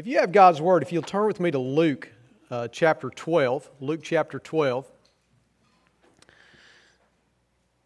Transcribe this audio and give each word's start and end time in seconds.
If 0.00 0.06
you 0.06 0.18
have 0.20 0.32
God's 0.32 0.62
Word, 0.62 0.82
if 0.82 0.92
you'll 0.92 1.02
turn 1.02 1.26
with 1.26 1.40
me 1.40 1.50
to 1.50 1.58
Luke 1.58 2.10
uh, 2.50 2.68
chapter 2.68 3.10
12, 3.10 3.70
Luke 3.80 4.00
chapter 4.02 4.38
12. 4.38 4.90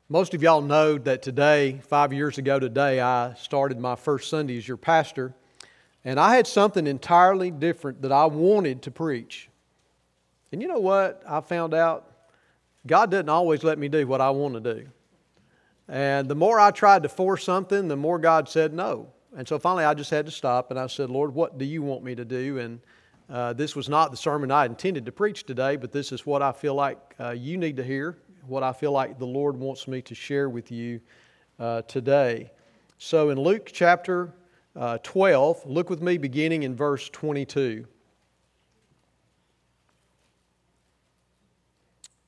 Most 0.08 0.32
of 0.32 0.40
y'all 0.40 0.60
know 0.60 0.96
that 0.96 1.22
today, 1.22 1.80
five 1.88 2.12
years 2.12 2.38
ago 2.38 2.60
today, 2.60 3.00
I 3.00 3.34
started 3.34 3.80
my 3.80 3.96
first 3.96 4.30
Sunday 4.30 4.56
as 4.56 4.68
your 4.68 4.76
pastor, 4.76 5.34
and 6.04 6.20
I 6.20 6.36
had 6.36 6.46
something 6.46 6.86
entirely 6.86 7.50
different 7.50 8.00
that 8.02 8.12
I 8.12 8.26
wanted 8.26 8.82
to 8.82 8.92
preach. 8.92 9.48
And 10.52 10.62
you 10.62 10.68
know 10.68 10.78
what? 10.78 11.20
I 11.28 11.40
found 11.40 11.74
out 11.74 12.12
God 12.86 13.10
doesn't 13.10 13.28
always 13.28 13.64
let 13.64 13.76
me 13.76 13.88
do 13.88 14.06
what 14.06 14.20
I 14.20 14.30
want 14.30 14.54
to 14.54 14.60
do. 14.60 14.86
And 15.88 16.28
the 16.28 16.36
more 16.36 16.60
I 16.60 16.70
tried 16.70 17.02
to 17.02 17.08
force 17.08 17.42
something, 17.42 17.88
the 17.88 17.96
more 17.96 18.20
God 18.20 18.48
said 18.48 18.72
no. 18.72 19.13
And 19.36 19.46
so 19.48 19.58
finally, 19.58 19.84
I 19.84 19.94
just 19.94 20.10
had 20.10 20.26
to 20.26 20.32
stop 20.32 20.70
and 20.70 20.78
I 20.78 20.86
said, 20.86 21.10
Lord, 21.10 21.34
what 21.34 21.58
do 21.58 21.64
you 21.64 21.82
want 21.82 22.04
me 22.04 22.14
to 22.14 22.24
do? 22.24 22.58
And 22.58 22.80
uh, 23.28 23.52
this 23.52 23.74
was 23.74 23.88
not 23.88 24.10
the 24.10 24.16
sermon 24.16 24.50
I 24.50 24.66
intended 24.66 25.06
to 25.06 25.12
preach 25.12 25.44
today, 25.44 25.76
but 25.76 25.92
this 25.92 26.12
is 26.12 26.24
what 26.24 26.42
I 26.42 26.52
feel 26.52 26.74
like 26.74 26.98
uh, 27.18 27.30
you 27.30 27.56
need 27.56 27.76
to 27.76 27.82
hear, 27.82 28.18
what 28.46 28.62
I 28.62 28.72
feel 28.72 28.92
like 28.92 29.18
the 29.18 29.26
Lord 29.26 29.56
wants 29.56 29.88
me 29.88 30.02
to 30.02 30.14
share 30.14 30.48
with 30.48 30.70
you 30.70 31.00
uh, 31.58 31.82
today. 31.82 32.50
So 32.98 33.30
in 33.30 33.40
Luke 33.40 33.70
chapter 33.72 34.32
uh, 34.76 34.98
12, 35.02 35.66
look 35.66 35.90
with 35.90 36.00
me 36.00 36.16
beginning 36.16 36.62
in 36.62 36.76
verse 36.76 37.08
22. 37.08 37.86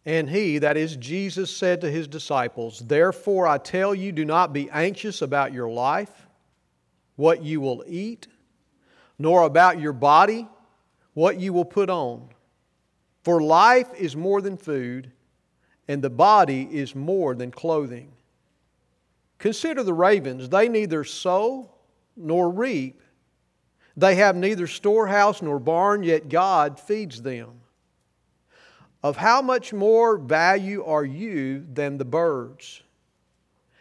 And 0.07 0.31
he, 0.31 0.59
that 0.59 0.77
is 0.77 0.97
Jesus, 0.97 1.55
said 1.55 1.81
to 1.81 1.91
his 1.91 2.07
disciples, 2.07 2.79
Therefore 2.79 3.47
I 3.47 3.59
tell 3.59 3.95
you, 3.95 4.13
do 4.13 4.25
not 4.25 4.53
be 4.53 4.71
anxious 4.71 5.21
about 5.21 5.53
your 5.53 5.69
life 5.69 6.26
what 7.17 7.43
you 7.43 7.61
will 7.61 7.83
eat, 7.87 8.29
nor 9.19 9.43
about 9.43 9.81
your 9.81 9.93
body, 9.93 10.47
what 11.15 11.41
you 11.41 11.53
will 11.53 11.65
put 11.65 11.91
on. 11.91 12.29
For 13.25 13.43
life 13.43 13.89
is 13.99 14.15
more 14.15 14.41
than 14.41 14.57
food, 14.57 15.11
and 15.89 16.03
the 16.03 16.11
body 16.11 16.69
is 16.71 16.95
more 16.95 17.35
than 17.35 17.51
clothing. 17.51 18.13
Consider 19.39 19.83
the 19.83 19.95
ravens, 19.95 20.49
they 20.49 20.69
neither 20.69 21.05
sow 21.05 21.71
nor 22.17 22.51
reap. 22.51 23.03
They 23.97 24.17
have 24.17 24.37
neither 24.37 24.67
storehouse 24.67 25.41
nor 25.41 25.59
barn, 25.59 26.03
yet 26.03 26.29
God 26.29 26.79
feeds 26.79 27.23
them. 27.23 27.61
Of 29.03 29.17
how 29.17 29.41
much 29.41 29.73
more 29.73 30.19
value 30.19 30.85
are 30.85 31.05
you 31.05 31.65
than 31.73 31.97
the 31.97 32.05
birds? 32.05 32.83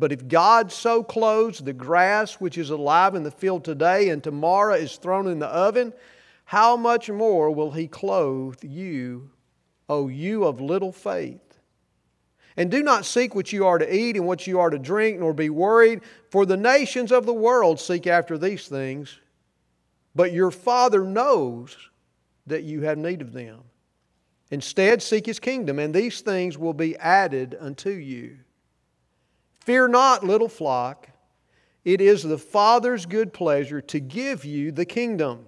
But 0.00 0.12
if 0.12 0.26
God 0.26 0.72
so 0.72 1.02
clothes 1.04 1.58
the 1.58 1.74
grass 1.74 2.36
which 2.36 2.56
is 2.56 2.70
alive 2.70 3.14
in 3.14 3.22
the 3.22 3.30
field 3.30 3.64
today 3.64 4.08
and 4.08 4.24
tomorrow 4.24 4.74
is 4.74 4.96
thrown 4.96 5.28
in 5.28 5.40
the 5.40 5.46
oven, 5.46 5.92
how 6.46 6.74
much 6.78 7.10
more 7.10 7.50
will 7.50 7.72
He 7.72 7.86
clothe 7.86 8.64
you, 8.64 9.30
O 9.90 10.08
you 10.08 10.44
of 10.44 10.58
little 10.58 10.90
faith? 10.90 11.60
And 12.56 12.70
do 12.70 12.82
not 12.82 13.04
seek 13.04 13.34
what 13.34 13.52
you 13.52 13.66
are 13.66 13.76
to 13.76 13.94
eat 13.94 14.16
and 14.16 14.26
what 14.26 14.46
you 14.46 14.58
are 14.58 14.70
to 14.70 14.78
drink, 14.78 15.20
nor 15.20 15.34
be 15.34 15.50
worried, 15.50 16.00
for 16.30 16.46
the 16.46 16.56
nations 16.56 17.12
of 17.12 17.26
the 17.26 17.34
world 17.34 17.78
seek 17.78 18.06
after 18.06 18.38
these 18.38 18.68
things. 18.68 19.18
But 20.14 20.32
your 20.32 20.50
Father 20.50 21.04
knows 21.04 21.76
that 22.46 22.64
you 22.64 22.80
have 22.82 22.96
need 22.96 23.20
of 23.20 23.34
them. 23.34 23.60
Instead, 24.50 25.02
seek 25.02 25.26
His 25.26 25.38
kingdom, 25.38 25.78
and 25.78 25.92
these 25.92 26.22
things 26.22 26.56
will 26.56 26.72
be 26.72 26.96
added 26.96 27.54
unto 27.60 27.90
you. 27.90 28.38
Fear 29.60 29.88
not, 29.88 30.24
little 30.24 30.48
flock. 30.48 31.08
It 31.84 32.00
is 32.00 32.22
the 32.22 32.38
Father's 32.38 33.06
good 33.06 33.32
pleasure 33.32 33.80
to 33.82 34.00
give 34.00 34.44
you 34.44 34.72
the 34.72 34.84
kingdom. 34.84 35.46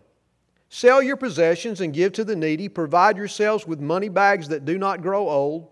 Sell 0.68 1.02
your 1.02 1.16
possessions 1.16 1.80
and 1.80 1.92
give 1.92 2.12
to 2.14 2.24
the 2.24 2.36
needy. 2.36 2.68
Provide 2.68 3.16
yourselves 3.16 3.66
with 3.66 3.80
money 3.80 4.08
bags 4.08 4.48
that 4.48 4.64
do 4.64 4.78
not 4.78 5.02
grow 5.02 5.28
old, 5.28 5.68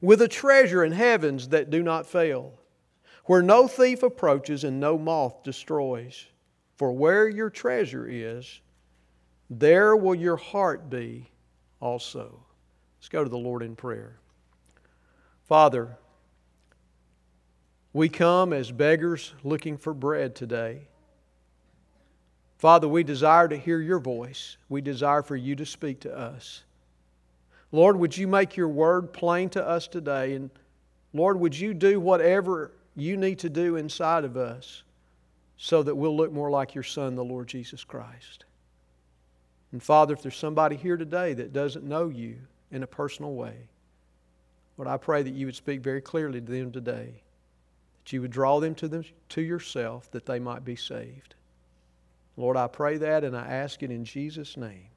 with 0.00 0.22
a 0.22 0.28
treasure 0.28 0.84
in 0.84 0.92
heavens 0.92 1.48
that 1.48 1.68
do 1.68 1.82
not 1.82 2.06
fail, 2.06 2.54
where 3.26 3.42
no 3.42 3.68
thief 3.68 4.02
approaches 4.02 4.64
and 4.64 4.80
no 4.80 4.96
moth 4.96 5.42
destroys. 5.42 6.26
For 6.76 6.92
where 6.92 7.28
your 7.28 7.50
treasure 7.50 8.08
is, 8.08 8.60
there 9.50 9.94
will 9.94 10.14
your 10.14 10.36
heart 10.36 10.88
be 10.88 11.30
also. 11.80 12.42
Let's 12.98 13.10
go 13.10 13.22
to 13.22 13.30
the 13.30 13.36
Lord 13.36 13.62
in 13.62 13.76
prayer. 13.76 14.18
Father, 15.44 15.98
we 17.92 18.08
come 18.08 18.52
as 18.52 18.70
beggars 18.70 19.34
looking 19.44 19.76
for 19.76 19.92
bread 19.92 20.34
today. 20.34 20.88
Father, 22.58 22.88
we 22.88 23.02
desire 23.02 23.48
to 23.48 23.56
hear 23.56 23.80
your 23.80 23.98
voice. 23.98 24.56
We 24.68 24.80
desire 24.80 25.22
for 25.22 25.36
you 25.36 25.56
to 25.56 25.66
speak 25.66 26.00
to 26.00 26.16
us. 26.16 26.62
Lord, 27.70 27.96
would 27.96 28.16
you 28.16 28.28
make 28.28 28.56
your 28.56 28.68
word 28.68 29.12
plain 29.12 29.48
to 29.50 29.66
us 29.66 29.88
today? 29.88 30.34
And 30.34 30.50
Lord, 31.12 31.38
would 31.40 31.58
you 31.58 31.74
do 31.74 32.00
whatever 32.00 32.72
you 32.94 33.16
need 33.16 33.40
to 33.40 33.50
do 33.50 33.76
inside 33.76 34.24
of 34.24 34.36
us 34.36 34.84
so 35.56 35.82
that 35.82 35.94
we'll 35.94 36.16
look 36.16 36.32
more 36.32 36.50
like 36.50 36.74
your 36.74 36.84
Son, 36.84 37.14
the 37.14 37.24
Lord 37.24 37.48
Jesus 37.48 37.84
Christ? 37.84 38.44
And 39.72 39.82
Father, 39.82 40.14
if 40.14 40.22
there's 40.22 40.36
somebody 40.36 40.76
here 40.76 40.96
today 40.96 41.34
that 41.34 41.52
doesn't 41.52 41.84
know 41.84 42.08
you 42.08 42.36
in 42.70 42.82
a 42.82 42.86
personal 42.86 43.34
way, 43.34 43.56
Lord, 44.78 44.88
I 44.88 44.98
pray 44.98 45.22
that 45.22 45.34
you 45.34 45.46
would 45.46 45.56
speak 45.56 45.80
very 45.80 46.00
clearly 46.00 46.40
to 46.40 46.46
them 46.50 46.72
today 46.72 47.22
that 48.02 48.12
you 48.12 48.20
would 48.20 48.30
draw 48.30 48.60
them 48.60 48.74
to, 48.76 48.88
them 48.88 49.04
to 49.30 49.42
yourself 49.42 50.10
that 50.10 50.26
they 50.26 50.38
might 50.38 50.64
be 50.64 50.76
saved. 50.76 51.34
Lord, 52.36 52.56
I 52.56 52.66
pray 52.66 52.96
that 52.98 53.24
and 53.24 53.36
I 53.36 53.46
ask 53.46 53.82
it 53.82 53.90
in 53.90 54.04
Jesus' 54.04 54.56
name. 54.56 54.88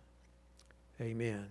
Amen. 1.02 1.48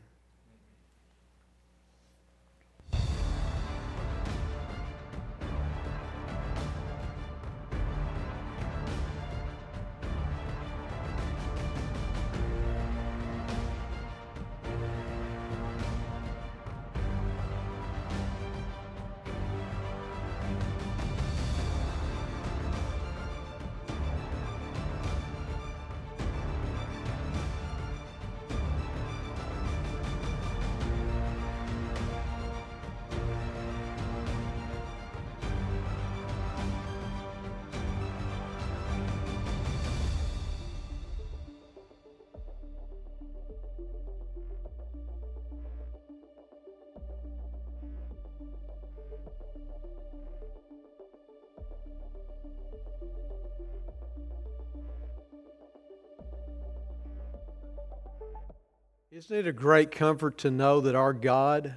Isn't 59.17 59.37
it 59.37 59.47
a 59.47 59.53
great 59.53 59.93
comfort 59.93 60.39
to 60.39 60.51
know 60.51 60.81
that 60.81 60.97
our 60.97 61.13
God 61.13 61.73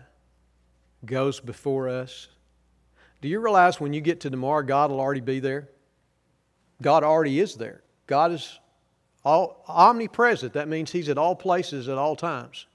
goes 1.06 1.39
before 1.39 1.88
us? 1.88 2.30
Do 3.22 3.28
you 3.28 3.39
realize 3.39 3.80
when 3.80 3.94
you 3.94 4.01
get 4.01 4.22
to 4.22 4.31
tomorrow, 4.31 4.63
God 4.63 4.89
will 4.89 5.00
already 5.00 5.22
be 5.22 5.39
there? 5.39 5.69
God 6.81 7.04
already 7.04 7.39
is 7.39 7.54
there. 7.54 7.84
God 8.07 8.31
is 8.31 8.60
all, 9.24 9.63
omnipresent. 9.68 10.54
That 10.54 10.68
means 10.68 10.92
He's 10.92 11.10
at 11.10 11.19
all 11.19 11.36
places 11.36 11.88
at 11.88 12.00
all 12.00 12.16
times. 12.16 12.66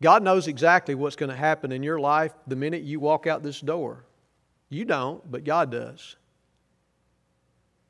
God 0.00 0.22
knows 0.22 0.48
exactly 0.48 0.94
what's 0.94 1.16
going 1.16 1.28
to 1.28 1.36
happen 1.36 1.72
in 1.72 1.82
your 1.82 2.00
life 2.00 2.32
the 2.46 2.56
minute 2.56 2.82
you 2.82 2.98
walk 2.98 3.26
out 3.26 3.42
this 3.42 3.60
door. 3.60 4.06
You 4.70 4.86
don't, 4.86 5.30
but 5.30 5.44
God 5.44 5.70
does. 5.70 6.16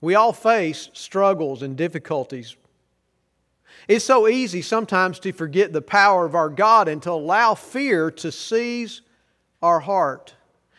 We 0.01 0.17
all 0.17 0.33
face 0.33 0.91
struggles 0.95 1.63
and 1.63 1.77
difficulties 1.77 2.57
It's 3.89 4.05
so 4.05 4.29
easy 4.29 4.63
sometimes 4.63 5.19
to 5.21 5.33
forget 5.33 5.73
the 5.73 5.83
power 5.83 6.25
of 6.25 6.35
our 6.35 6.49
God 6.49 6.89
and 6.89 7.03
to 7.03 7.13
allow 7.13 7.55
fear 7.55 8.11
to 8.13 8.33
seize 8.33 9.03
our 9.63 9.81
heart. 9.81 10.35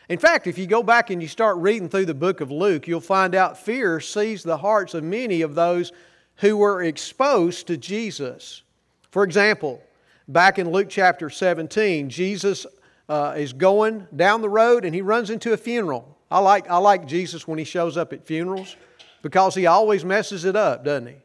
In 0.09 0.19
fact, 0.19 0.47
if 0.47 0.57
you 0.57 0.67
go 0.67 0.83
back 0.83 1.09
and 1.09 1.21
you 1.21 1.27
start 1.27 1.57
reading 1.57 1.89
through 1.89 2.05
the 2.05 2.13
book 2.13 2.39
of 2.39 2.51
Luke, 2.51 2.87
you'll 2.87 3.01
find 3.01 3.35
out 3.35 3.57
fear 3.57 3.99
seized 3.99 4.45
the 4.45 4.57
hearts 4.57 4.93
of 4.93 5.03
many 5.03 5.41
of 5.41 5.55
those 5.55 5.91
who 6.37 6.57
were 6.57 6.83
exposed 6.83 7.67
to 7.67 7.77
Jesus. 7.77 8.63
For 9.11 9.23
example, 9.23 9.81
back 10.27 10.59
in 10.59 10.71
Luke 10.71 10.87
chapter 10.89 11.29
17, 11.29 12.09
Jesus 12.09 12.65
uh, 13.09 13.35
is 13.37 13.53
going 13.53 14.07
down 14.15 14.41
the 14.41 14.49
road 14.49 14.85
and 14.85 14.93
he 14.93 15.01
runs 15.01 15.29
into 15.29 15.53
a 15.53 15.57
funeral. 15.57 16.17
I 16.29 16.39
like, 16.39 16.69
I 16.69 16.77
like 16.77 17.07
Jesus 17.07 17.47
when 17.47 17.57
he 17.57 17.65
shows 17.65 17.97
up 17.97 18.13
at 18.13 18.25
funerals 18.25 18.75
because 19.21 19.55
he 19.55 19.65
always 19.65 20.05
messes 20.05 20.45
it 20.45 20.55
up, 20.55 20.85
doesn't 20.85 21.07
he? 21.07 21.15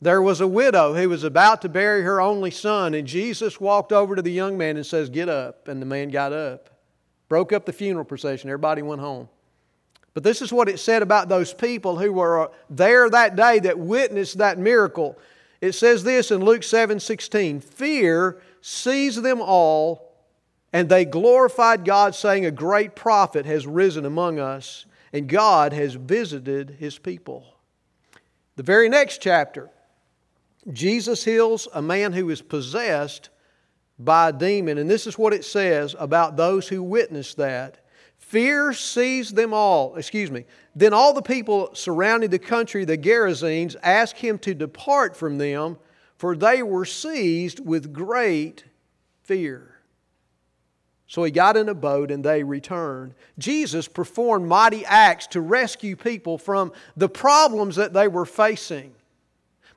There 0.00 0.22
was 0.22 0.40
a 0.40 0.46
widow 0.46 0.94
who 0.94 1.08
was 1.08 1.24
about 1.24 1.62
to 1.62 1.68
bury 1.68 2.02
her 2.02 2.20
only 2.20 2.52
son, 2.52 2.94
and 2.94 3.06
Jesus 3.06 3.60
walked 3.60 3.92
over 3.92 4.14
to 4.14 4.22
the 4.22 4.30
young 4.30 4.56
man 4.56 4.76
and 4.76 4.86
says, 4.86 5.10
Get 5.10 5.28
up. 5.28 5.66
And 5.66 5.82
the 5.82 5.86
man 5.86 6.10
got 6.10 6.32
up, 6.32 6.70
broke 7.28 7.52
up 7.52 7.66
the 7.66 7.72
funeral 7.72 8.04
procession. 8.04 8.48
Everybody 8.48 8.82
went 8.82 9.00
home. 9.00 9.28
But 10.14 10.22
this 10.22 10.40
is 10.40 10.52
what 10.52 10.68
it 10.68 10.78
said 10.78 11.02
about 11.02 11.28
those 11.28 11.52
people 11.52 11.98
who 11.98 12.12
were 12.12 12.50
there 12.70 13.10
that 13.10 13.36
day 13.36 13.58
that 13.60 13.78
witnessed 13.78 14.38
that 14.38 14.58
miracle. 14.58 15.18
It 15.60 15.72
says 15.72 16.04
this 16.04 16.30
in 16.30 16.44
Luke 16.44 16.62
7 16.62 17.00
16 17.00 17.60
Fear 17.60 18.40
seized 18.60 19.22
them 19.22 19.40
all, 19.40 20.14
and 20.72 20.88
they 20.88 21.04
glorified 21.04 21.84
God, 21.84 22.14
saying, 22.14 22.46
A 22.46 22.50
great 22.52 22.94
prophet 22.94 23.46
has 23.46 23.66
risen 23.66 24.04
among 24.04 24.38
us, 24.38 24.86
and 25.12 25.28
God 25.28 25.72
has 25.72 25.94
visited 25.94 26.76
his 26.78 26.98
people. 26.98 27.56
The 28.56 28.62
very 28.62 28.88
next 28.88 29.20
chapter, 29.22 29.70
Jesus 30.72 31.24
heals 31.24 31.68
a 31.72 31.82
man 31.82 32.12
who 32.12 32.30
is 32.30 32.42
possessed 32.42 33.30
by 33.98 34.28
a 34.28 34.32
demon. 34.32 34.78
And 34.78 34.88
this 34.88 35.06
is 35.06 35.18
what 35.18 35.32
it 35.32 35.44
says 35.44 35.96
about 35.98 36.36
those 36.36 36.68
who 36.68 36.82
witnessed 36.82 37.36
that. 37.38 37.84
Fear 38.18 38.74
seized 38.74 39.36
them 39.36 39.54
all. 39.54 39.96
Excuse 39.96 40.30
me. 40.30 40.44
Then 40.74 40.92
all 40.92 41.14
the 41.14 41.22
people 41.22 41.70
surrounding 41.74 42.30
the 42.30 42.38
country, 42.38 42.84
the 42.84 42.98
Gerasenes, 42.98 43.76
asked 43.82 44.18
him 44.18 44.38
to 44.40 44.54
depart 44.54 45.16
from 45.16 45.38
them, 45.38 45.78
for 46.16 46.36
they 46.36 46.62
were 46.62 46.84
seized 46.84 47.64
with 47.64 47.92
great 47.92 48.64
fear. 49.22 49.74
So 51.06 51.24
he 51.24 51.30
got 51.30 51.56
in 51.56 51.70
a 51.70 51.74
boat 51.74 52.10
and 52.10 52.22
they 52.22 52.42
returned. 52.42 53.14
Jesus 53.38 53.88
performed 53.88 54.46
mighty 54.46 54.84
acts 54.84 55.26
to 55.28 55.40
rescue 55.40 55.96
people 55.96 56.36
from 56.36 56.70
the 56.98 57.08
problems 57.08 57.76
that 57.76 57.94
they 57.94 58.08
were 58.08 58.26
facing 58.26 58.92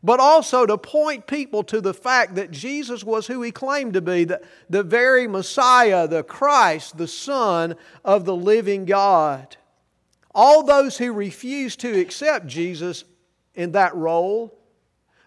but 0.03 0.19
also 0.19 0.65
to 0.65 0.77
point 0.77 1.27
people 1.27 1.63
to 1.63 1.80
the 1.80 1.94
fact 1.94 2.36
that 2.36 2.51
Jesus 2.51 3.03
was 3.03 3.27
who 3.27 3.42
he 3.42 3.51
claimed 3.51 3.94
to 3.94 4.01
be 4.01 4.24
the, 4.24 4.42
the 4.69 4.83
very 4.83 5.27
Messiah, 5.27 6.07
the 6.07 6.24
Christ, 6.24 6.98
the 6.98 7.07
Son 7.07 7.75
of 8.03 8.25
the 8.25 8.36
living 8.36 8.86
God. 8.86 9.57
All 10.33 10.63
those 10.63 10.98
who 10.98 11.13
refused 11.13 11.81
to 11.81 12.00
accept 12.00 12.48
Jesus 12.48 13.03
in 13.53 13.74
that 13.74 13.94
role, 13.95 14.57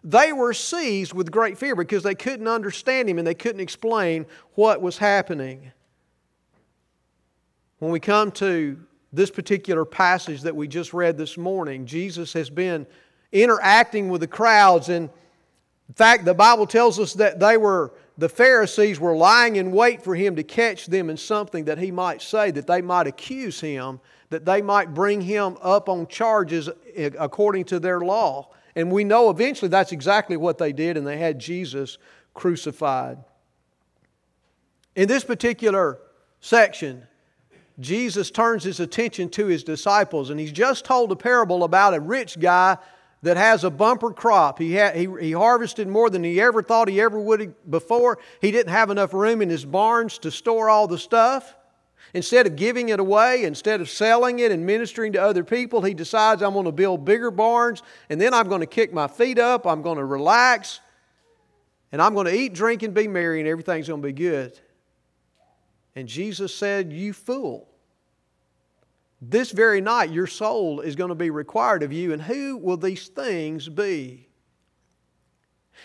they 0.02 0.32
were 0.32 0.52
seized 0.52 1.12
with 1.12 1.30
great 1.30 1.56
fear 1.56 1.76
because 1.76 2.02
they 2.02 2.14
couldn't 2.14 2.48
understand 2.48 3.08
him 3.08 3.18
and 3.18 3.26
they 3.26 3.34
couldn't 3.34 3.60
explain 3.60 4.26
what 4.54 4.82
was 4.82 4.98
happening. 4.98 5.72
When 7.78 7.92
we 7.92 8.00
come 8.00 8.32
to 8.32 8.78
this 9.12 9.30
particular 9.30 9.84
passage 9.84 10.42
that 10.42 10.56
we 10.56 10.66
just 10.66 10.92
read 10.92 11.16
this 11.16 11.38
morning, 11.38 11.86
Jesus 11.86 12.32
has 12.32 12.50
been 12.50 12.86
interacting 13.34 14.08
with 14.08 14.22
the 14.22 14.26
crowds. 14.26 14.88
And 14.88 15.10
in 15.88 15.94
fact, 15.94 16.24
the 16.24 16.32
Bible 16.32 16.66
tells 16.66 16.98
us 16.98 17.12
that 17.14 17.40
they 17.40 17.58
were, 17.58 17.92
the 18.16 18.28
Pharisees 18.28 18.98
were 18.98 19.14
lying 19.14 19.56
in 19.56 19.72
wait 19.72 20.02
for 20.02 20.14
him 20.14 20.36
to 20.36 20.42
catch 20.42 20.86
them 20.86 21.10
in 21.10 21.18
something 21.18 21.66
that 21.66 21.76
he 21.76 21.90
might 21.90 22.22
say, 22.22 22.50
that 22.52 22.66
they 22.66 22.80
might 22.80 23.06
accuse 23.06 23.60
him, 23.60 24.00
that 24.30 24.46
they 24.46 24.62
might 24.62 24.94
bring 24.94 25.20
him 25.20 25.58
up 25.60 25.88
on 25.88 26.06
charges 26.06 26.70
according 26.96 27.64
to 27.66 27.78
their 27.78 28.00
law. 28.00 28.48
And 28.76 28.90
we 28.90 29.04
know 29.04 29.30
eventually 29.30 29.68
that's 29.68 29.92
exactly 29.92 30.36
what 30.36 30.58
they 30.58 30.72
did, 30.72 30.96
and 30.96 31.06
they 31.06 31.18
had 31.18 31.38
Jesus 31.38 31.98
crucified. 32.32 33.18
In 34.96 35.08
this 35.08 35.24
particular 35.24 35.98
section, 36.40 37.06
Jesus 37.80 38.30
turns 38.30 38.62
his 38.62 38.78
attention 38.78 39.28
to 39.30 39.46
his 39.46 39.64
disciples, 39.64 40.30
and 40.30 40.38
he's 40.38 40.52
just 40.52 40.84
told 40.84 41.10
a 41.10 41.16
parable 41.16 41.64
about 41.64 41.94
a 41.94 42.00
rich 42.00 42.38
guy 42.38 42.76
that 43.24 43.38
has 43.38 43.64
a 43.64 43.70
bumper 43.70 44.12
crop. 44.12 44.58
He, 44.58 44.78
he, 44.78 45.08
he 45.18 45.32
harvested 45.32 45.88
more 45.88 46.10
than 46.10 46.22
he 46.22 46.40
ever 46.42 46.62
thought 46.62 46.88
he 46.88 47.00
ever 47.00 47.18
would 47.18 47.54
before. 47.68 48.18
He 48.42 48.50
didn't 48.50 48.70
have 48.70 48.90
enough 48.90 49.14
room 49.14 49.40
in 49.40 49.48
his 49.48 49.64
barns 49.64 50.18
to 50.18 50.30
store 50.30 50.68
all 50.68 50.86
the 50.86 50.98
stuff. 50.98 51.56
Instead 52.12 52.46
of 52.46 52.54
giving 52.54 52.90
it 52.90 53.00
away, 53.00 53.44
instead 53.44 53.80
of 53.80 53.88
selling 53.88 54.40
it 54.40 54.52
and 54.52 54.66
ministering 54.66 55.14
to 55.14 55.22
other 55.22 55.42
people, 55.42 55.80
he 55.80 55.94
decides 55.94 56.42
I'm 56.42 56.52
going 56.52 56.66
to 56.66 56.72
build 56.72 57.06
bigger 57.06 57.30
barns 57.30 57.82
and 58.10 58.20
then 58.20 58.34
I'm 58.34 58.48
going 58.48 58.60
to 58.60 58.66
kick 58.66 58.92
my 58.92 59.08
feet 59.08 59.38
up, 59.38 59.66
I'm 59.66 59.80
going 59.80 59.98
to 59.98 60.04
relax, 60.04 60.80
and 61.90 62.02
I'm 62.02 62.12
going 62.12 62.26
to 62.26 62.34
eat, 62.34 62.52
drink, 62.52 62.82
and 62.82 62.92
be 62.92 63.08
merry, 63.08 63.40
and 63.40 63.48
everything's 63.48 63.88
going 63.88 64.02
to 64.02 64.06
be 64.06 64.12
good. 64.12 64.58
And 65.96 66.06
Jesus 66.06 66.54
said, 66.54 66.92
You 66.92 67.14
fool. 67.14 67.73
This 69.30 69.52
very 69.52 69.80
night, 69.80 70.10
your 70.10 70.26
soul 70.26 70.80
is 70.80 70.96
going 70.96 71.08
to 71.08 71.14
be 71.14 71.30
required 71.30 71.82
of 71.82 71.92
you, 71.92 72.12
and 72.12 72.20
who 72.20 72.56
will 72.56 72.76
these 72.76 73.08
things 73.08 73.68
be? 73.68 74.28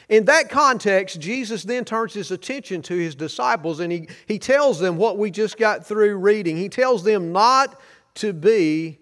In 0.07 0.25
that 0.25 0.49
context, 0.49 1.19
Jesus 1.19 1.63
then 1.63 1.85
turns 1.85 2.13
his 2.13 2.31
attention 2.31 2.81
to 2.83 2.97
his 2.97 3.15
disciples 3.15 3.79
and 3.79 3.91
he, 3.91 4.07
he 4.27 4.39
tells 4.39 4.79
them 4.79 4.97
what 4.97 5.17
we 5.17 5.29
just 5.29 5.57
got 5.57 5.85
through 5.85 6.17
reading. 6.17 6.57
He 6.57 6.69
tells 6.69 7.03
them 7.03 7.31
not 7.31 7.79
to 8.15 8.33
be 8.33 8.99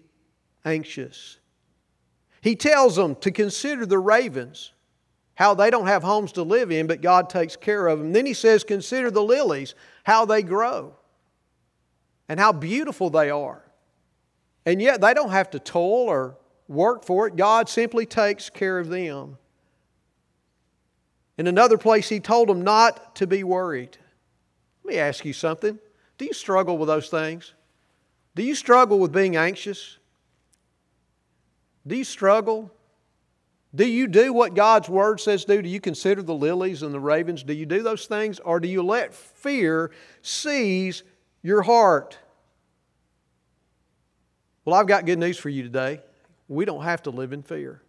anxious. 0.64 1.38
He 2.40 2.56
tells 2.56 2.96
them 2.96 3.14
to 3.16 3.30
consider 3.30 3.86
the 3.86 3.98
ravens, 3.98 4.72
how 5.34 5.54
they 5.54 5.70
don't 5.70 5.86
have 5.86 6.02
homes 6.02 6.32
to 6.32 6.42
live 6.42 6.70
in, 6.70 6.86
but 6.86 7.00
God 7.00 7.30
takes 7.30 7.56
care 7.56 7.86
of 7.86 7.98
them. 7.98 8.12
Then 8.12 8.26
he 8.26 8.34
says, 8.34 8.64
Consider 8.64 9.10
the 9.10 9.22
lilies, 9.22 9.74
how 10.04 10.24
they 10.24 10.42
grow, 10.42 10.94
and 12.28 12.38
how 12.38 12.52
beautiful 12.52 13.10
they 13.10 13.30
are. 13.30 13.67
And 14.68 14.82
yet 14.82 15.00
they 15.00 15.14
don't 15.14 15.30
have 15.30 15.48
to 15.52 15.58
toil 15.58 16.10
or 16.10 16.36
work 16.68 17.02
for 17.02 17.26
it. 17.26 17.36
God 17.36 17.70
simply 17.70 18.04
takes 18.04 18.50
care 18.50 18.78
of 18.78 18.90
them. 18.90 19.38
In 21.38 21.46
another 21.46 21.78
place, 21.78 22.10
he 22.10 22.20
told 22.20 22.50
them 22.50 22.60
not 22.60 23.16
to 23.16 23.26
be 23.26 23.42
worried. 23.44 23.96
Let 24.84 24.92
me 24.92 25.00
ask 25.00 25.24
you 25.24 25.32
something. 25.32 25.78
Do 26.18 26.26
you 26.26 26.34
struggle 26.34 26.76
with 26.76 26.88
those 26.88 27.08
things? 27.08 27.54
Do 28.34 28.42
you 28.42 28.54
struggle 28.54 28.98
with 28.98 29.10
being 29.10 29.36
anxious? 29.36 29.96
Do 31.86 31.96
you 31.96 32.04
struggle? 32.04 32.70
Do 33.74 33.88
you 33.88 34.06
do 34.06 34.34
what 34.34 34.54
God's 34.54 34.90
Word 34.90 35.18
says 35.18 35.46
do? 35.46 35.62
Do 35.62 35.68
you 35.70 35.80
consider 35.80 36.22
the 36.22 36.34
lilies 36.34 36.82
and 36.82 36.92
the 36.92 37.00
ravens? 37.00 37.42
Do 37.42 37.54
you 37.54 37.64
do 37.64 37.82
those 37.82 38.04
things? 38.04 38.38
Or 38.40 38.60
do 38.60 38.68
you 38.68 38.82
let 38.82 39.14
fear 39.14 39.92
seize 40.20 41.04
your 41.40 41.62
heart? 41.62 42.18
Well, 44.68 44.78
I've 44.78 44.86
got 44.86 45.06
good 45.06 45.18
news 45.18 45.38
for 45.38 45.48
you 45.48 45.62
today. 45.62 46.02
We 46.46 46.66
don't 46.66 46.82
have 46.82 47.04
to 47.04 47.10
live 47.10 47.32
in 47.32 47.40
fear. 47.40 47.80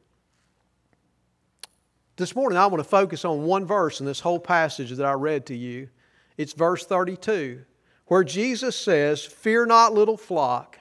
This 2.15 2.33
morning, 2.33 2.57
I 2.57 2.67
want 2.67 2.81
to 2.81 2.89
focus 2.89 3.25
on 3.25 3.43
one 3.43 3.65
verse 3.65 4.00
in 4.00 4.05
this 4.05 4.21
whole 4.21 4.39
passage 4.39 4.91
that 4.91 5.05
I 5.05 5.12
read 5.12 5.48
to 5.48 5.55
you. 5.57 5.89
It's 6.38 6.53
verse 6.53 6.86
32, 6.86 7.65
where 8.05 8.24
Jesus 8.24 8.77
says, 8.77 9.25
Fear 9.25 9.65
not, 9.65 9.93
little 9.93 10.15
flock, 10.15 10.79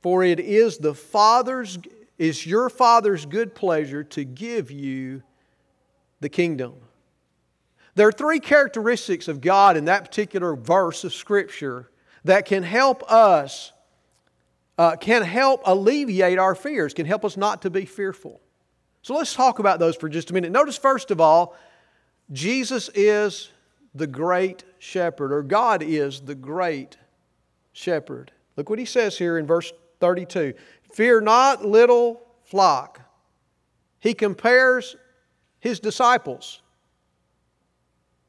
for 0.00 0.24
it 0.24 0.40
is 0.40 0.78
the 0.78 0.92
Father's 0.92 1.78
is 2.18 2.44
your 2.44 2.68
Father's 2.68 3.24
good 3.24 3.54
pleasure 3.54 4.02
to 4.02 4.24
give 4.24 4.72
you 4.72 5.22
the 6.18 6.28
kingdom. 6.28 6.74
There 7.94 8.08
are 8.08 8.12
three 8.12 8.40
characteristics 8.40 9.28
of 9.28 9.40
God 9.40 9.76
in 9.76 9.84
that 9.84 10.04
particular 10.04 10.56
verse 10.56 11.04
of 11.04 11.14
Scripture 11.14 11.90
that 12.24 12.44
can 12.44 12.64
help 12.64 13.04
us 13.08 13.70
uh, 14.78 14.96
can 14.96 15.22
help 15.22 15.62
alleviate 15.64 16.38
our 16.38 16.54
fears, 16.54 16.94
can 16.94 17.06
help 17.06 17.24
us 17.24 17.36
not 17.36 17.62
to 17.62 17.70
be 17.70 17.84
fearful. 17.84 18.40
So 19.02 19.14
let's 19.14 19.34
talk 19.34 19.58
about 19.58 19.78
those 19.78 19.96
for 19.96 20.08
just 20.08 20.30
a 20.30 20.34
minute. 20.34 20.52
Notice, 20.52 20.78
first 20.78 21.10
of 21.10 21.20
all, 21.20 21.56
Jesus 22.30 22.88
is 22.94 23.50
the 23.94 24.06
great 24.06 24.64
shepherd, 24.78 25.32
or 25.32 25.42
God 25.42 25.82
is 25.82 26.20
the 26.20 26.34
great 26.34 26.96
shepherd. 27.72 28.32
Look 28.56 28.70
what 28.70 28.78
he 28.78 28.84
says 28.84 29.18
here 29.18 29.38
in 29.38 29.46
verse 29.46 29.72
32 30.00 30.54
Fear 30.92 31.22
not, 31.22 31.64
little 31.64 32.22
flock. 32.44 33.00
He 33.98 34.14
compares 34.14 34.96
his 35.58 35.80
disciples 35.80 36.60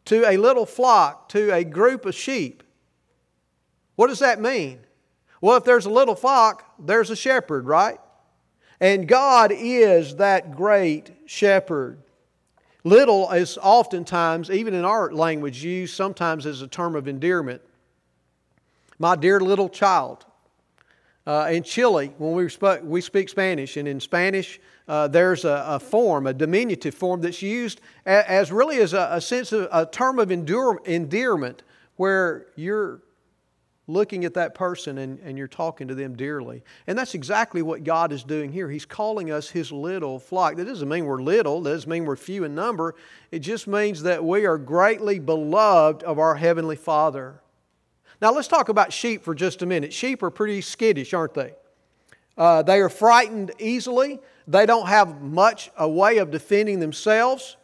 to 0.05 0.29
a 0.29 0.37
little 0.37 0.65
flock, 0.65 1.29
to 1.29 1.53
a 1.53 1.63
group 1.63 2.05
of 2.05 2.15
sheep. 2.15 2.63
What 3.95 4.07
does 4.07 4.19
that 4.19 4.39
mean? 4.39 4.79
Well, 5.43 5.57
if 5.57 5.65
there's 5.65 5.85
a 5.85 5.89
little 5.89 6.15
flock, 6.15 6.73
there's 6.79 7.09
a 7.09 7.17
shepherd, 7.17 7.65
right? 7.65 7.99
And 8.79 9.09
God 9.09 9.51
is 9.53 10.15
that 10.15 10.55
great 10.55 11.11
shepherd. 11.25 11.97
Little 12.85 13.29
is 13.29 13.57
oftentimes, 13.61 14.49
even 14.49 14.73
in 14.73 14.85
our 14.85 15.11
language, 15.11 15.61
used 15.61 15.95
sometimes 15.95 16.45
as 16.45 16.61
a 16.61 16.67
term 16.69 16.95
of 16.95 17.09
endearment. 17.09 17.61
My 18.97 19.17
dear 19.17 19.41
little 19.41 19.67
child. 19.67 20.25
Uh, 21.27 21.49
in 21.51 21.63
Chile, 21.63 22.13
when 22.19 22.31
we, 22.31 22.47
sp- 22.47 22.79
we 22.83 23.01
speak 23.01 23.27
Spanish, 23.27 23.75
and 23.75 23.85
in 23.85 23.99
Spanish, 23.99 24.61
uh, 24.87 25.09
there's 25.09 25.43
a, 25.43 25.65
a, 25.67 25.77
form, 25.77 26.25
a 26.25 26.33
diminutive 26.33 26.95
form 26.95 27.19
that's 27.19 27.41
used 27.41 27.81
as, 28.05 28.23
as 28.27 28.51
really 28.53 28.77
as 28.77 28.93
a, 28.93 29.09
a, 29.11 29.19
sense 29.19 29.51
of 29.51 29.67
a 29.73 29.85
term 29.85 30.19
of 30.19 30.31
endearment, 30.31 31.63
where 31.97 32.45
you're 32.55 33.01
looking 33.87 34.23
at 34.23 34.33
that 34.35 34.55
person 34.55 34.97
and, 34.97 35.19
and 35.19 35.37
you're 35.37 35.47
talking 35.47 35.87
to 35.89 35.95
them 35.95 36.15
dearly. 36.15 36.63
And 36.87 36.97
that's 36.97 37.15
exactly 37.15 37.61
what 37.61 37.83
God 37.83 38.13
is 38.13 38.23
doing 38.23 38.51
here. 38.51 38.69
He's 38.69 38.85
calling 38.85 39.31
us 39.31 39.49
His 39.49 39.71
little 39.71 40.19
flock. 40.19 40.55
That 40.55 40.65
doesn't 40.65 40.87
mean 40.87 41.05
we're 41.05 41.21
little, 41.21 41.61
that 41.61 41.71
doesn't 41.71 41.89
mean 41.89 42.05
we're 42.05 42.15
few 42.15 42.45
in 42.45 42.55
number. 42.55 42.95
It 43.31 43.39
just 43.39 43.67
means 43.67 44.03
that 44.03 44.23
we 44.23 44.45
are 44.45 44.57
greatly 44.57 45.19
beloved 45.19 46.03
of 46.03 46.17
our 46.17 46.35
Heavenly 46.35 46.77
Father. 46.77 47.41
Now, 48.21 48.31
let's 48.31 48.47
talk 48.47 48.69
about 48.69 48.93
sheep 48.93 49.21
for 49.21 49.35
just 49.35 49.61
a 49.61 49.65
minute. 49.65 49.91
Sheep 49.91 50.23
are 50.23 50.29
pretty 50.29 50.61
skittish, 50.61 51.13
aren't 51.13 51.33
they? 51.33 51.53
Uh, 52.37 52.63
they 52.63 52.79
are 52.79 52.89
frightened 52.89 53.51
easily. 53.59 54.19
They 54.47 54.65
don't 54.65 54.87
have 54.87 55.21
much 55.21 55.71
a 55.77 55.89
way 55.89 56.17
of 56.17 56.31
defending 56.31 56.79
themselves. 56.79 57.57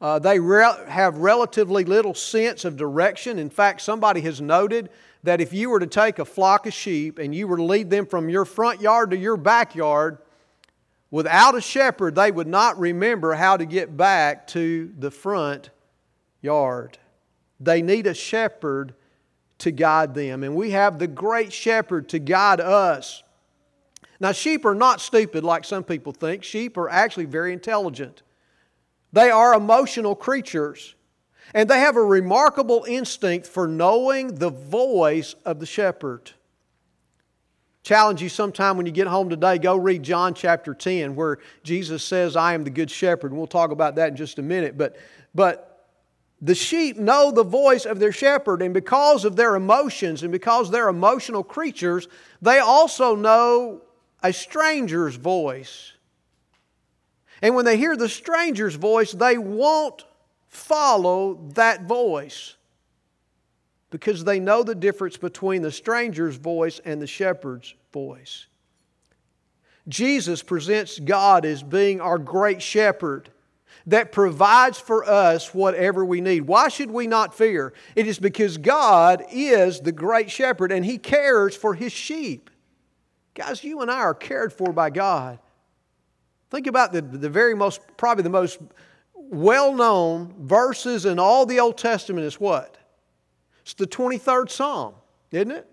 Uh, 0.00 0.18
they 0.18 0.38
re- 0.38 0.84
have 0.88 1.16
relatively 1.16 1.84
little 1.84 2.12
sense 2.12 2.66
of 2.66 2.76
direction. 2.76 3.38
In 3.38 3.48
fact, 3.48 3.80
somebody 3.80 4.20
has 4.20 4.40
noted 4.40 4.90
that 5.24 5.40
if 5.40 5.54
you 5.54 5.70
were 5.70 5.80
to 5.80 5.86
take 5.86 6.18
a 6.18 6.24
flock 6.24 6.66
of 6.66 6.74
sheep 6.74 7.18
and 7.18 7.34
you 7.34 7.48
were 7.48 7.56
to 7.56 7.64
lead 7.64 7.88
them 7.88 8.06
from 8.06 8.28
your 8.28 8.44
front 8.44 8.80
yard 8.80 9.10
to 9.10 9.16
your 9.16 9.38
backyard, 9.38 10.18
without 11.10 11.56
a 11.56 11.62
shepherd, 11.62 12.14
they 12.14 12.30
would 12.30 12.46
not 12.46 12.78
remember 12.78 13.32
how 13.32 13.56
to 13.56 13.64
get 13.64 13.96
back 13.96 14.46
to 14.46 14.92
the 14.98 15.10
front 15.10 15.70
yard. 16.42 16.98
They 17.58 17.80
need 17.80 18.06
a 18.06 18.12
shepherd 18.12 18.94
to 19.58 19.70
guide 19.70 20.14
them. 20.14 20.42
And 20.44 20.54
we 20.54 20.72
have 20.72 20.98
the 20.98 21.06
great 21.06 21.52
shepherd 21.52 22.10
to 22.10 22.18
guide 22.18 22.60
us. 22.60 23.22
Now, 24.20 24.32
sheep 24.32 24.66
are 24.66 24.74
not 24.74 25.00
stupid 25.00 25.42
like 25.42 25.64
some 25.64 25.84
people 25.84 26.12
think. 26.12 26.44
Sheep 26.44 26.76
are 26.76 26.90
actually 26.90 27.24
very 27.24 27.54
intelligent. 27.54 28.22
They 29.12 29.30
are 29.30 29.54
emotional 29.54 30.14
creatures. 30.14 30.94
And 31.54 31.70
they 31.70 31.78
have 31.78 31.96
a 31.96 32.02
remarkable 32.02 32.84
instinct 32.86 33.46
for 33.46 33.68
knowing 33.68 34.34
the 34.34 34.50
voice 34.50 35.36
of 35.44 35.60
the 35.60 35.66
shepherd. 35.66 36.32
Challenge 37.84 38.20
you 38.20 38.28
sometime 38.28 38.76
when 38.76 38.86
you 38.86 38.92
get 38.92 39.06
home 39.06 39.28
today, 39.28 39.58
go 39.58 39.76
read 39.76 40.02
John 40.02 40.34
chapter 40.34 40.74
10, 40.74 41.14
where 41.14 41.38
Jesus 41.62 42.02
says, 42.02 42.34
I 42.34 42.54
am 42.54 42.64
the 42.64 42.70
good 42.70 42.90
shepherd. 42.90 43.30
And 43.30 43.38
we'll 43.38 43.46
talk 43.46 43.70
about 43.70 43.94
that 43.96 44.08
in 44.08 44.16
just 44.16 44.38
a 44.38 44.42
minute. 44.42 44.76
But, 44.76 44.96
but 45.34 45.86
the 46.40 46.54
sheep 46.54 46.96
know 46.96 47.30
the 47.30 47.44
voice 47.44 47.84
of 47.84 48.00
their 48.00 48.10
shepherd, 48.10 48.62
and 48.62 48.74
because 48.74 49.24
of 49.24 49.36
their 49.36 49.54
emotions 49.54 50.22
and 50.22 50.32
because 50.32 50.70
they're 50.70 50.88
emotional 50.88 51.44
creatures, 51.44 52.08
they 52.42 52.58
also 52.58 53.14
know 53.14 53.82
a 54.22 54.32
stranger's 54.32 55.16
voice. 55.16 55.92
And 57.42 57.54
when 57.54 57.66
they 57.66 57.76
hear 57.76 57.96
the 57.96 58.08
stranger's 58.08 58.74
voice, 58.74 59.12
they 59.12 59.38
won't 59.38 60.04
follow 60.54 61.40
that 61.54 61.84
voice 61.84 62.56
because 63.90 64.24
they 64.24 64.40
know 64.40 64.62
the 64.62 64.74
difference 64.74 65.16
between 65.16 65.62
the 65.62 65.72
stranger's 65.72 66.36
voice 66.36 66.80
and 66.84 67.00
the 67.00 67.06
shepherd's 67.06 67.74
voice. 67.92 68.46
Jesus 69.86 70.42
presents 70.42 70.98
God 70.98 71.44
as 71.44 71.62
being 71.62 72.00
our 72.00 72.18
great 72.18 72.62
shepherd 72.62 73.30
that 73.86 74.12
provides 74.12 74.78
for 74.78 75.04
us 75.04 75.52
whatever 75.52 76.04
we 76.04 76.20
need. 76.20 76.42
Why 76.42 76.68
should 76.68 76.90
we 76.90 77.06
not 77.06 77.34
fear? 77.34 77.74
It 77.94 78.06
is 78.06 78.18
because 78.18 78.56
God 78.56 79.24
is 79.30 79.80
the 79.80 79.92
great 79.92 80.30
shepherd 80.30 80.72
and 80.72 80.84
he 80.84 80.96
cares 80.96 81.54
for 81.54 81.74
his 81.74 81.92
sheep. 81.92 82.50
Guys, 83.34 83.62
you 83.62 83.80
and 83.80 83.90
I 83.90 83.98
are 83.98 84.14
cared 84.14 84.52
for 84.52 84.72
by 84.72 84.90
God. 84.90 85.38
Think 86.50 86.66
about 86.66 86.92
the, 86.92 87.02
the 87.02 87.28
very 87.28 87.54
most, 87.54 87.80
probably 87.96 88.22
the 88.22 88.30
most 88.30 88.60
well 89.30 89.72
known 89.72 90.34
verses 90.38 91.06
in 91.06 91.18
all 91.18 91.46
the 91.46 91.60
Old 91.60 91.78
Testament 91.78 92.26
is 92.26 92.40
what? 92.40 92.76
It's 93.62 93.74
the 93.74 93.86
23rd 93.86 94.50
Psalm, 94.50 94.94
isn't 95.30 95.50
it? 95.50 95.68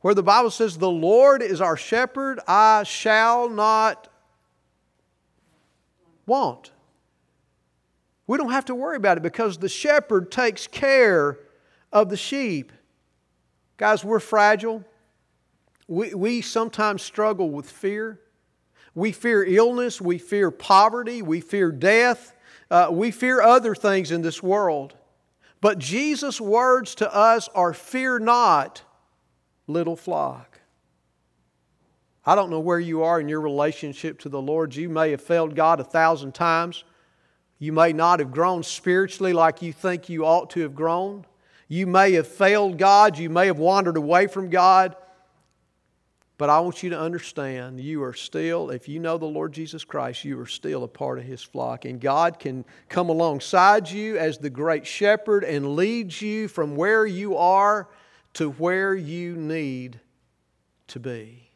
Where 0.00 0.14
the 0.14 0.22
Bible 0.22 0.50
says, 0.50 0.76
The 0.76 0.90
Lord 0.90 1.42
is 1.42 1.60
our 1.60 1.76
shepherd, 1.76 2.40
I 2.46 2.82
shall 2.82 3.48
not 3.48 4.08
want. 6.26 6.72
We 8.26 8.38
don't 8.38 8.50
have 8.50 8.64
to 8.66 8.74
worry 8.74 8.96
about 8.96 9.18
it 9.18 9.22
because 9.22 9.58
the 9.58 9.68
shepherd 9.68 10.32
takes 10.32 10.66
care 10.66 11.38
of 11.92 12.08
the 12.08 12.16
sheep. 12.16 12.72
Guys, 13.76 14.04
we're 14.04 14.20
fragile. 14.20 14.84
We, 15.86 16.14
we 16.14 16.40
sometimes 16.40 17.02
struggle 17.02 17.50
with 17.50 17.70
fear. 17.70 18.20
We 18.94 19.12
fear 19.12 19.44
illness, 19.44 20.00
we 20.00 20.18
fear 20.18 20.50
poverty, 20.50 21.20
we 21.22 21.40
fear 21.40 21.72
death, 21.72 22.34
uh, 22.70 22.88
we 22.90 23.10
fear 23.10 23.40
other 23.40 23.74
things 23.74 24.10
in 24.10 24.22
this 24.22 24.42
world. 24.42 24.94
But 25.60 25.78
Jesus' 25.78 26.40
words 26.40 26.94
to 26.96 27.12
us 27.12 27.48
are 27.54 27.72
fear 27.72 28.18
not, 28.18 28.82
little 29.66 29.96
flock. 29.96 30.60
I 32.26 32.34
don't 32.34 32.50
know 32.50 32.60
where 32.60 32.80
you 32.80 33.02
are 33.02 33.20
in 33.20 33.28
your 33.28 33.40
relationship 33.40 34.18
to 34.20 34.28
the 34.28 34.40
Lord. 34.40 34.74
You 34.74 34.88
may 34.88 35.10
have 35.10 35.20
failed 35.20 35.54
God 35.54 35.80
a 35.80 35.84
thousand 35.84 36.34
times. 36.34 36.84
You 37.58 37.72
may 37.72 37.92
not 37.92 38.18
have 38.18 38.30
grown 38.30 38.62
spiritually 38.62 39.32
like 39.32 39.62
you 39.62 39.72
think 39.72 40.08
you 40.08 40.24
ought 40.24 40.50
to 40.50 40.60
have 40.60 40.74
grown. 40.74 41.26
You 41.68 41.86
may 41.86 42.12
have 42.12 42.28
failed 42.28 42.78
God. 42.78 43.18
You 43.18 43.28
may 43.30 43.46
have 43.46 43.58
wandered 43.58 43.96
away 43.96 44.26
from 44.26 44.50
God. 44.50 44.96
But 46.44 46.50
I 46.50 46.60
want 46.60 46.82
you 46.82 46.90
to 46.90 47.00
understand 47.00 47.80
you 47.80 48.02
are 48.02 48.12
still, 48.12 48.68
if 48.68 48.86
you 48.86 49.00
know 49.00 49.16
the 49.16 49.24
Lord 49.24 49.54
Jesus 49.54 49.82
Christ, 49.82 50.26
you 50.26 50.38
are 50.40 50.46
still 50.46 50.84
a 50.84 50.88
part 50.88 51.18
of 51.18 51.24
His 51.24 51.42
flock. 51.42 51.86
And 51.86 51.98
God 51.98 52.38
can 52.38 52.66
come 52.90 53.08
alongside 53.08 53.90
you 53.90 54.18
as 54.18 54.36
the 54.36 54.50
great 54.50 54.86
shepherd 54.86 55.42
and 55.42 55.74
lead 55.74 56.20
you 56.20 56.48
from 56.48 56.76
where 56.76 57.06
you 57.06 57.38
are 57.38 57.88
to 58.34 58.50
where 58.50 58.94
you 58.94 59.36
need 59.36 59.98
to 60.88 61.00
be. 61.00 61.48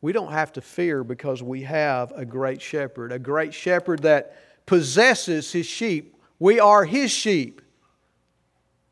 We 0.00 0.12
don't 0.12 0.30
have 0.30 0.52
to 0.52 0.60
fear 0.60 1.02
because 1.02 1.42
we 1.42 1.62
have 1.62 2.12
a 2.12 2.24
great 2.24 2.62
shepherd, 2.62 3.10
a 3.10 3.18
great 3.18 3.54
shepherd 3.54 4.02
that 4.02 4.36
possesses 4.66 5.50
His 5.50 5.66
sheep. 5.66 6.16
We 6.38 6.60
are 6.60 6.84
His 6.84 7.10
sheep, 7.10 7.60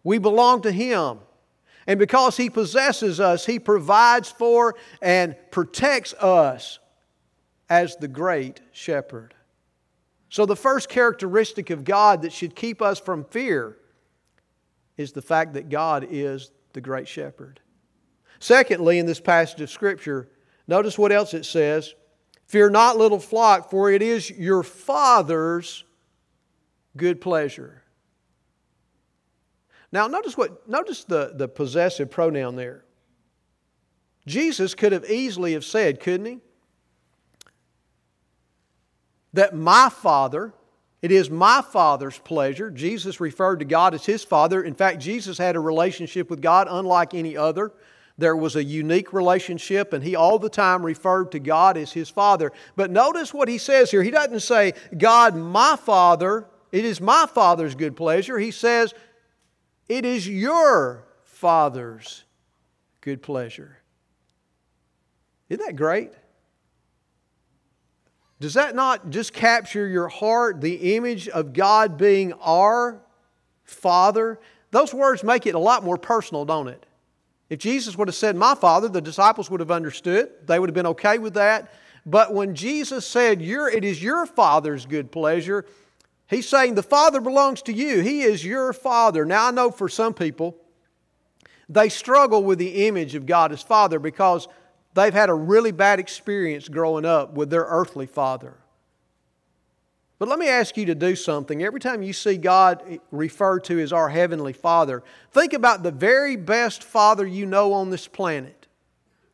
we 0.03 0.19
belong 0.19 0.63
to 0.63 0.73
Him. 0.73 1.21
And 1.87 1.99
because 1.99 2.37
He 2.37 2.51
possesses 2.51 3.21
us, 3.21 3.47
He 3.47 3.59
provides 3.59 4.31
for 4.31 4.77
and 5.01 5.37
protects 5.51 6.15
us 6.15 6.79
as 7.69 7.97
the 7.97 8.09
great 8.09 8.61
shepherd. 8.73 9.35
So, 10.29 10.47
the 10.47 10.57
first 10.57 10.89
characteristic 10.89 11.71
of 11.71 11.85
God 11.85 12.23
that 12.23 12.33
should 12.33 12.55
keep 12.55 12.81
us 12.81 13.01
from 13.01 13.25
fear 13.25 13.77
is 14.97 15.13
the 15.13 15.23
fact 15.23 15.55
that 15.55 15.69
God 15.69 16.07
is 16.09 16.51
the 16.73 16.81
great 16.81 17.09
shepherd. 17.09 17.61
Secondly, 18.39 18.99
in 18.99 19.07
this 19.07 19.21
passage 19.21 19.61
of 19.61 19.71
Scripture, 19.71 20.29
notice 20.69 20.99
what 20.99 21.13
else 21.13 21.35
it 21.35 21.45
says 21.45 21.95
Fear 22.47 22.71
not, 22.71 22.97
little 22.99 23.21
flock, 23.21 23.71
for 23.71 23.93
it 23.93 24.03
is 24.03 24.29
your 24.29 24.65
Father's 24.65 25.85
good 26.97 27.21
pleasure. 27.21 27.85
Now 29.93 30.07
notice 30.07 30.37
what 30.37 30.69
notice 30.69 31.05
the, 31.05 31.33
the 31.35 31.49
possessive 31.49 32.11
pronoun 32.11 32.57
there. 32.57 32.85
Jesus 34.27 34.75
could 34.75 34.93
have 34.93 35.11
easily 35.11 35.55
have 35.55 35.65
said, 35.65 36.01
couldn't 36.01 36.27
he? 36.27 36.39
That 39.33 39.55
my 39.55 39.89
Father, 39.89 40.53
it 41.03 41.11
is 41.11 41.31
my 41.31 41.63
Father's 41.63 42.19
pleasure. 42.19 42.71
Jesus 42.71 43.21
referred 43.21 43.61
to 43.61 43.65
God 43.65 43.95
as 43.95 44.05
his 44.05 44.23
Father. 44.23 44.63
In 44.63 44.75
fact, 44.75 45.01
Jesus 45.01 45.39
had 45.39 45.57
a 45.57 45.61
relationship 45.61 46.31
with 46.31 46.43
God 46.43 46.69
unlike 46.71 47.15
any 47.15 47.37
other. 47.37 47.73
There 48.19 48.37
was 48.37 48.55
a 48.55 48.63
unique 48.63 49.15
relationship, 49.15 49.95
and 49.95 50.05
he 50.05 50.15
all 50.15 50.39
the 50.39 50.51
time 50.51 50.85
referred 50.85 51.33
to 51.33 51.39
God 51.39 51.79
as 51.79 51.93
his 51.93 52.11
Father. 52.11 52.53
But 52.77 52.91
notice 52.91 53.33
what 53.33 53.49
he 53.49 53.57
says 53.57 53.91
here. 53.91 54.03
He 54.03 54.11
doesn't 54.11 54.41
say, 54.41 54.75
God, 54.97 55.35
my 55.35 55.77
Father, 55.77 56.47
it 56.71 56.85
is 56.85 57.01
my 57.01 57.27
Father's 57.33 57.75
good 57.75 57.97
pleasure. 57.97 58.39
He 58.39 58.51
says, 58.51 58.93
it 59.91 60.05
is 60.05 60.27
your 60.29 61.05
Father's 61.25 62.23
good 63.01 63.23
pleasure. 63.23 63.77
Isn't 65.49 65.67
that 65.67 65.75
great? 65.75 66.13
Does 68.39 68.55
that 68.55 68.77
not 68.77 69.11
just 69.11 69.33
capture 69.33 69.89
your 69.89 70.07
heart, 70.07 70.61
the 70.61 70.95
image 70.95 71.29
of 71.29 71.53
God 71.53 71.99
being 71.99 72.33
our 72.35 73.03
Father? 73.65 74.39
Those 74.71 74.95
words 74.95 75.25
make 75.25 75.45
it 75.47 75.57
a 75.57 75.59
lot 75.59 75.83
more 75.83 75.99
personal, 75.99 76.45
don't 76.45 76.69
it? 76.69 76.87
If 77.49 77.59
Jesus 77.59 77.99
would 77.99 78.07
have 78.07 78.15
said, 78.15 78.37
My 78.37 78.55
Father, 78.55 78.89
the 78.89 79.01
disciples 79.01 79.51
would 79.51 79.59
have 79.59 79.73
understood. 79.73 80.31
They 80.47 80.61
would 80.61 80.69
have 80.69 80.75
been 80.75 80.87
okay 80.87 81.19
with 81.19 81.35
that. 81.35 81.75
But 82.07 82.33
when 82.33 82.55
Jesus 82.55 83.05
said, 83.05 83.43
It 83.43 83.85
is 83.85 84.01
your 84.01 84.25
Father's 84.25 84.87
good 84.87 85.11
pleasure, 85.11 85.67
He's 86.31 86.49
saying 86.49 86.77
the 86.77 86.83
Father 86.83 87.21
belongs 87.21 87.61
to 87.63 87.73
you. 87.73 88.01
He 88.01 88.23
is 88.23 88.45
your 88.45 88.73
Father. 88.73 89.25
Now, 89.25 89.49
I 89.49 89.51
know 89.51 89.73
for 89.73 89.89
some 89.89 90.15
people, 90.15 90.57
they 91.69 91.89
struggle 91.89 92.45
with 92.45 92.59
the 92.59 92.87
image 92.87 93.17
of 93.17 93.27
God 93.27 93.51
as 93.51 93.63
Father 93.63 93.99
because 93.99 94.47
they've 94.95 95.13
had 95.13 95.29
a 95.29 95.35
really 95.35 95.73
bad 95.73 95.99
experience 95.99 96.69
growing 96.69 97.05
up 97.05 97.35
with 97.35 97.51
their 97.51 97.65
earthly 97.65 98.07
father. 98.07 98.55
But 100.21 100.29
let 100.29 100.39
me 100.39 100.49
ask 100.49 100.77
you 100.77 100.87
to 100.87 100.95
do 100.95 101.17
something. 101.17 101.63
Every 101.65 101.81
time 101.81 102.03
you 102.03 102.13
see 102.13 102.37
God 102.37 103.01
referred 103.11 103.65
to 103.65 103.81
as 103.81 103.93
our 103.93 104.09
Heavenly 104.09 104.53
Father, 104.53 105.03
think 105.33 105.53
about 105.53 105.83
the 105.83 105.91
very 105.91 106.37
best 106.37 106.85
Father 106.85 107.27
you 107.27 107.45
know 107.45 107.73
on 107.73 107.91
this 107.91 108.07
planet. 108.07 108.69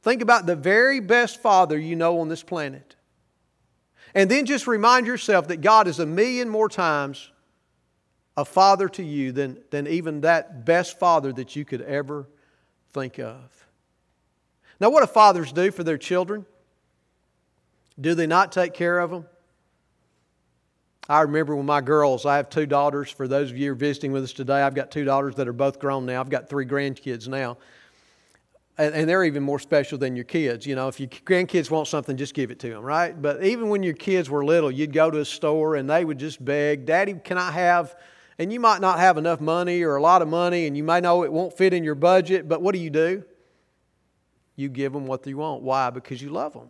Think 0.03 0.23
about 0.23 0.47
the 0.47 0.57
very 0.57 1.01
best 1.01 1.43
Father 1.43 1.79
you 1.79 1.97
know 1.97 2.21
on 2.21 2.29
this 2.29 2.43
planet. 2.43 2.96
And 4.17 4.31
then 4.31 4.47
just 4.47 4.67
remind 4.67 5.07
yourself 5.07 5.49
that 5.49 5.59
God 5.59 5.87
is 5.87 6.01
a 6.01 6.07
million 6.07 6.49
more 6.49 6.71
times 6.71 7.31
a 8.35 8.47
father 8.47 8.89
to 8.89 9.03
you 9.03 9.31
than, 9.31 9.59
than 9.71 9.87
even 9.87 10.23
that 10.23 10.65
best 10.65 10.99
father 10.99 11.35
that 11.35 11.55
you 11.55 11.67
could 11.67 11.83
ever 11.83 12.27
think 12.95 13.19
of. 13.19 13.67
Now, 14.81 14.89
what 14.89 15.01
do 15.01 15.07
fathers 15.07 15.53
do 15.53 15.71
for 15.71 15.85
their 15.85 15.99
children? 15.99 16.47
Do 18.01 18.15
they 18.15 18.27
not 18.27 18.53
take 18.53 18.73
care 18.73 18.99
of 19.01 19.11
them? 19.11 19.27
I 21.11 21.21
remember 21.21 21.55
when 21.55 21.67
my 21.67 21.83
girls, 21.83 22.25
I 22.25 22.39
have 22.39 22.49
two 22.49 22.67
daughters. 22.67 23.11
For 23.11 23.29
those 23.29 23.51
of 23.51 23.59
you 23.59 23.67
who 23.67 23.73
are 23.73 23.77
visiting 23.77 24.13
with 24.13 24.25
us 24.25 24.33
today, 24.33 24.63
I've 24.63 24.75
got 24.75 24.91
two 24.91 25.05
daughters 25.05 25.35
that 25.35 25.47
are 25.47 25.53
both 25.53 25.79
grown 25.79 26.07
now. 26.07 26.21
I've 26.21 26.31
got 26.31 26.49
three 26.49 26.65
grandkids 26.65 27.29
now 27.29 27.59
and, 28.79 28.95
and, 28.95 29.09
they're 29.09 29.25
even 29.25 29.43
more 29.43 29.59
special 29.59 29.97
than 29.97 30.17
your 30.17 30.25
kids. 30.25 30.67
You 30.67 30.75
know, 30.75 30.89
if 30.89 31.01
your 31.01 31.09
grandkids 31.09 31.71
want 31.71 31.89
something, 31.89 32.17
just 32.17 32.35
give 32.35 32.51
it 32.51 32.59
to 32.61 32.69
them, 32.69 32.83
right? 32.83 33.21
But 33.21 33.43
even 33.43 33.69
when 33.69 33.83
your 33.83 33.95
kids 33.95 34.29
were 34.29 34.45
little, 34.45 34.71
you'd 34.71 34.93
go 34.93 35.11
to 35.11 35.21
a 35.21 35.25
store 35.25 35.77
and 35.77 35.89
they 35.89 36.05
would 36.05 36.19
just 36.19 36.45
beg, 36.45 36.85
Daddy, 36.85 37.15
can 37.15 37.39
I 37.39 37.51
have, 37.53 37.97
and 38.39 38.53
you 38.53 38.61
might 38.61 38.81
not 38.81 38.99
have 38.99 39.17
enough 39.17 39.41
money 39.41 39.83
or 39.83 39.97
a 39.97 40.03
lot 40.03 40.21
of 40.21 40.29
money, 40.29 40.67
and 40.67 40.77
you 40.77 40.85
may 40.85 41.01
know 41.01 41.25
it 41.25 41.33
won't 41.33 41.57
fit 41.57 41.73
in 41.73 41.85
your 41.85 41.95
budget, 41.95 42.49
but 42.49 42.61
what 42.61 42.75
do 42.75 42.81
you 42.81 42.91
do? 42.91 43.25
You 44.57 44.69
give 44.69 44.93
them 44.93 45.07
what 45.07 45.23
they 45.23 45.35
want. 45.35 45.63
Why? 45.63 45.91
Because 45.91 46.21
you 46.21 46.31
love 46.31 46.53
them. 46.53 46.69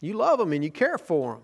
You 0.00 0.14
love 0.14 0.38
them 0.38 0.52
and 0.52 0.62
you 0.62 0.70
care 0.70 0.98
for 0.98 1.34
them. 1.34 1.42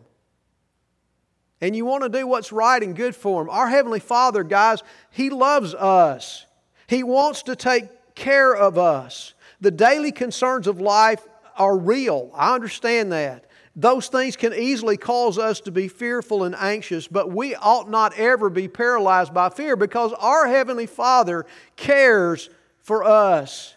And 1.61 1.75
you 1.75 1.85
want 1.85 2.03
to 2.03 2.09
do 2.09 2.27
what's 2.27 2.53
right 2.53 2.83
and 2.83 2.95
good 2.95 3.17
for 3.17 3.43
them. 3.43 3.51
Our 3.51 3.69
Heavenly 3.69 4.01
Father, 4.01 4.45
guys, 4.45 4.83
He 5.11 5.31
loves 5.31 5.75
us. 5.75 6.47
He 6.87 7.03
wants 7.03 7.43
to 7.45 7.57
take 7.57 8.15
care 8.15 8.55
of 8.55 8.79
us. 8.79 9.34
The 9.61 9.71
daily 9.71 10.13
concerns 10.13 10.67
of 10.67 10.81
life 10.81 11.27
are 11.57 11.77
real. 11.77 12.31
I 12.35 12.55
understand 12.55 13.13
that. 13.13 13.47
Those 13.77 14.07
things 14.07 14.37
can 14.37 14.55
easily 14.55 14.97
cause 14.97 15.37
us 15.37 15.61
to 15.63 15.73
be 15.73 15.89
fearful 15.89 16.45
and 16.45 16.55
anxious, 16.55 17.09
but 17.09 17.33
we 17.33 17.57
ought 17.57 17.91
not 17.91 18.17
ever 18.17 18.49
be 18.49 18.69
paralyzed 18.69 19.35
by 19.35 19.49
fear 19.49 19.75
because 19.75 20.13
our 20.13 20.47
Heavenly 20.47 20.87
Father 20.87 21.45
cares 21.77 22.51
for 22.79 23.03
us. 23.03 23.75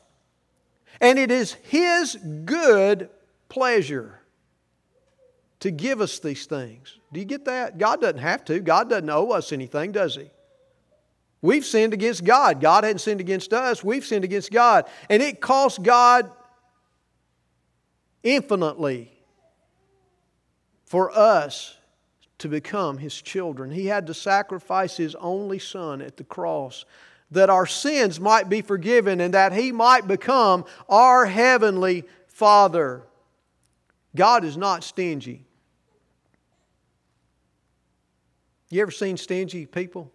And 1.01 1.17
it 1.17 1.31
is 1.31 1.53
His 1.53 2.15
good 2.45 3.09
pleasure 3.49 4.19
to 5.61 5.71
give 5.71 5.99
us 6.01 6.19
these 6.19 6.45
things. 6.45 6.99
Do 7.11 7.19
you 7.19 7.25
get 7.25 7.45
that? 7.45 7.79
God 7.79 8.01
doesn't 8.01 8.19
have 8.19 8.45
to. 8.45 8.59
God 8.59 8.89
doesn't 8.89 9.09
owe 9.09 9.31
us 9.31 9.51
anything, 9.51 9.91
does 9.91 10.15
He? 10.15 10.29
We've 11.41 11.65
sinned 11.65 11.93
against 11.93 12.23
God. 12.23 12.59
God 12.59 12.83
hadn't 12.83 12.99
sinned 12.99 13.21
against 13.21 13.53
us. 13.53 13.83
We've 13.83 14.05
sinned 14.05 14.23
against 14.23 14.51
God. 14.51 14.85
And 15.09 15.21
it 15.21 15.39
cost 15.39 15.83
God 15.83 16.31
infinitely 18.23 19.11
for 20.85 21.11
us 21.11 21.77
to 22.39 22.47
become 22.47 22.97
His 22.97 23.21
children. 23.21 23.71
He 23.71 23.85
had 23.85 24.07
to 24.07 24.13
sacrifice 24.13 24.97
His 24.97 25.15
only 25.15 25.59
Son 25.59 26.01
at 26.01 26.17
the 26.17 26.23
cross 26.23 26.85
that 27.31 27.49
our 27.49 27.65
sins 27.65 28.19
might 28.19 28.49
be 28.49 28.61
forgiven 28.61 29.19
and 29.19 29.33
that 29.33 29.53
He 29.53 29.71
might 29.71 30.07
become 30.07 30.65
our 30.89 31.25
Heavenly 31.25 32.05
Father. 32.27 33.03
God 34.15 34.43
is 34.43 34.57
not 34.57 34.83
stingy. 34.83 35.45
You 38.69 38.81
ever 38.81 38.91
seen 38.91 39.17
stingy 39.17 39.65
people? 39.65 40.11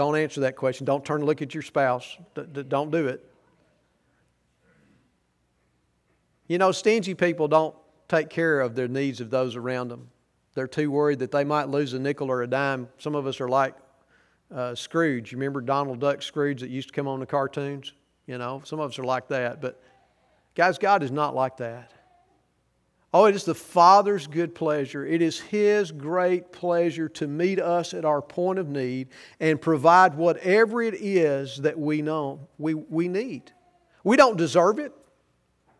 Don't 0.00 0.16
answer 0.16 0.40
that 0.40 0.56
question. 0.56 0.86
Don't 0.86 1.04
turn 1.04 1.20
and 1.20 1.26
look 1.26 1.42
at 1.42 1.52
your 1.52 1.62
spouse. 1.62 2.16
don't 2.68 2.90
do 2.90 3.08
it. 3.08 3.22
You 6.48 6.56
know, 6.56 6.72
stingy 6.72 7.12
people 7.12 7.48
don't 7.48 7.74
take 8.08 8.30
care 8.30 8.62
of 8.62 8.74
their 8.74 8.88
needs 8.88 9.20
of 9.20 9.28
those 9.28 9.56
around 9.56 9.88
them. 9.88 10.08
They're 10.54 10.66
too 10.66 10.90
worried 10.90 11.18
that 11.18 11.30
they 11.30 11.44
might 11.44 11.68
lose 11.68 11.92
a 11.92 11.98
nickel 11.98 12.30
or 12.30 12.40
a 12.40 12.46
dime. 12.46 12.88
Some 12.96 13.14
of 13.14 13.26
us 13.26 13.42
are 13.42 13.48
like 13.50 13.74
uh, 14.50 14.74
Scrooge. 14.74 15.32
You 15.32 15.36
remember 15.36 15.60
Donald 15.60 16.00
Duck 16.00 16.22
Scrooge 16.22 16.62
that 16.62 16.70
used 16.70 16.88
to 16.88 16.94
come 16.94 17.06
on 17.06 17.20
the 17.20 17.26
cartoons? 17.26 17.92
You 18.26 18.38
know, 18.38 18.62
some 18.64 18.80
of 18.80 18.92
us 18.92 18.98
are 18.98 19.04
like 19.04 19.28
that. 19.28 19.60
But 19.60 19.82
guys, 20.54 20.78
God 20.78 21.02
is 21.02 21.10
not 21.10 21.34
like 21.34 21.58
that. 21.58 21.92
Oh, 23.12 23.24
it 23.24 23.34
is 23.34 23.44
the 23.44 23.56
Father's 23.56 24.28
good 24.28 24.54
pleasure. 24.54 25.04
It 25.04 25.20
is 25.20 25.40
His 25.40 25.90
great 25.90 26.52
pleasure 26.52 27.08
to 27.10 27.26
meet 27.26 27.58
us 27.58 27.92
at 27.92 28.04
our 28.04 28.22
point 28.22 28.60
of 28.60 28.68
need 28.68 29.08
and 29.40 29.60
provide 29.60 30.14
whatever 30.14 30.80
it 30.80 30.94
is 30.94 31.56
that 31.58 31.78
we 31.78 32.02
know 32.02 32.48
we, 32.56 32.74
we 32.74 33.08
need. 33.08 33.50
We 34.04 34.16
don't 34.16 34.36
deserve 34.36 34.78
it. 34.78 34.92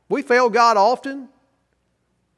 We 0.08 0.22
fail 0.22 0.50
God 0.50 0.76
often. 0.76 1.28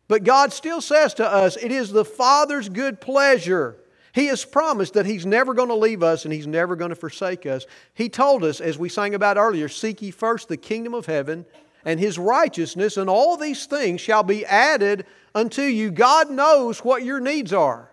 But 0.09 0.25
God 0.25 0.53
still 0.53 0.83
says 0.83 1.15
to 1.15 1.27
us, 1.27 1.57
it 1.57 1.73
is 1.73 1.91
the 1.91 2.05
Father's 2.05 2.69
good 2.69 3.01
pleasure. 3.01 3.79
He 4.15 4.27
has 4.27 4.45
promised 4.45 4.93
that 4.93 5.07
He's 5.07 5.25
never 5.25 5.55
going 5.55 5.71
to 5.71 5.75
leave 5.75 6.03
us 6.03 6.27
and 6.27 6.35
He's 6.35 6.47
never 6.47 6.77
going 6.77 6.91
to 6.91 6.95
forsake 6.95 7.47
us. 7.47 7.65
He 7.95 8.11
told 8.11 8.45
us, 8.45 8.61
as 8.61 8.79
we 8.79 8.91
sang 8.91 9.15
about 9.15 9.39
earlier, 9.39 9.71
seek 9.71 10.03
ye 10.03 10.11
first 10.11 10.49
the 10.49 10.59
kingdom 10.59 10.93
of 10.93 11.07
heaven 11.07 11.47
and 11.85 11.99
his 11.99 12.19
righteousness, 12.19 12.97
and 12.97 13.11
all 13.11 13.37
these 13.37 13.67
things 13.67 14.01
shall 14.01 14.23
be 14.23 14.45
added 14.47 15.07
unto 15.35 15.63
you. 15.63 15.91
God 15.91 16.31
knows 16.31 16.81
what 16.81 17.05
your 17.05 17.21
needs 17.21 17.53
are. 17.53 17.91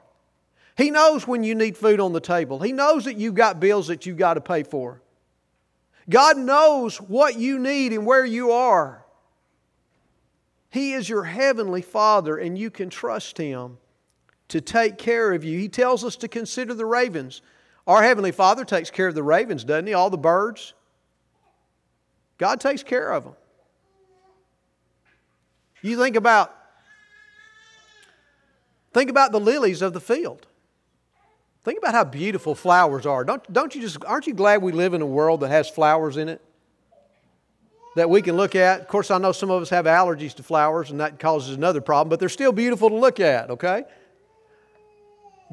He 0.78 0.91
knows 0.91 1.28
when 1.28 1.43
you 1.43 1.56
need 1.56 1.75
food 1.75 1.99
on 1.99 2.13
the 2.13 2.21
table. 2.21 2.60
He 2.60 2.71
knows 2.71 3.06
that 3.06 3.17
you've 3.17 3.36
got 3.36 3.60
bills 3.60 3.88
that 3.88 4.06
you've 4.06 4.17
got 4.17 4.36
to 4.36 4.41
pay 4.41 4.63
for. 4.63 5.02
God 6.10 6.38
knows 6.38 6.97
what 6.97 7.38
you 7.38 7.60
need 7.60 7.93
and 7.93 8.06
where 8.06 8.25
you 8.25 8.52
are. 8.52 9.06
He 10.69 10.93
is 10.93 11.10
your 11.10 11.23
heavenly 11.23 11.82
Father, 11.82 12.38
and 12.38 12.58
you 12.58 12.69
can 12.69 12.89
trust 12.89 13.38
Him 13.38 13.78
to 14.49 14.62
take 14.62 14.97
care 14.97 15.34
of 15.34 15.43
you. 15.43 15.58
He 15.60 15.67
tells 15.67 16.04
us 16.04 16.15
to 16.17 16.28
consider 16.28 16.73
the 16.73 16.86
ravens. 16.86 17.41
Our 17.86 18.04
Heavenly 18.04 18.32
Father 18.32 18.65
takes 18.65 18.91
care 18.91 19.08
of 19.08 19.15
the 19.15 19.23
ravens, 19.23 19.63
doesn't 19.63 19.88
He? 19.88 19.93
All 19.93 20.10
the 20.10 20.17
birds. 20.17 20.73
God 22.38 22.60
takes 22.60 22.84
care 22.84 23.12
of 23.12 23.23
them. 23.25 23.34
You 25.81 25.97
think 25.97 26.15
about 26.15 26.55
think 28.93 29.09
about 29.09 29.31
the 29.31 29.39
lilies 29.39 29.81
of 29.81 29.93
the 29.93 30.01
field. 30.01 30.47
Think 31.63 31.77
about 31.77 31.93
how 31.93 32.03
beautiful 32.03 32.55
flowers 32.55 33.05
are. 33.05 33.23
Don't, 33.23 33.51
don't 33.51 33.75
you 33.75 33.81
just 33.81 34.03
aren't 34.05 34.27
you 34.27 34.33
glad 34.33 34.61
we 34.61 34.71
live 34.71 34.93
in 34.93 35.01
a 35.01 35.05
world 35.05 35.41
that 35.41 35.49
has 35.49 35.69
flowers 35.69 36.17
in 36.17 36.29
it? 36.29 36.41
That 37.95 38.09
we 38.09 38.21
can 38.21 38.37
look 38.37 38.55
at. 38.55 38.81
Of 38.81 38.87
course, 38.87 39.11
I 39.11 39.17
know 39.17 39.31
some 39.31 39.49
of 39.49 39.61
us 39.61 39.69
have 39.69 39.85
allergies 39.85 40.33
to 40.35 40.43
flowers, 40.43 40.91
and 40.91 40.99
that 40.99 41.19
causes 41.19 41.55
another 41.55 41.81
problem, 41.81 42.09
but 42.09 42.19
they're 42.19 42.29
still 42.29 42.51
beautiful 42.51 42.89
to 42.89 42.95
look 42.95 43.19
at, 43.19 43.49
okay? 43.49 43.83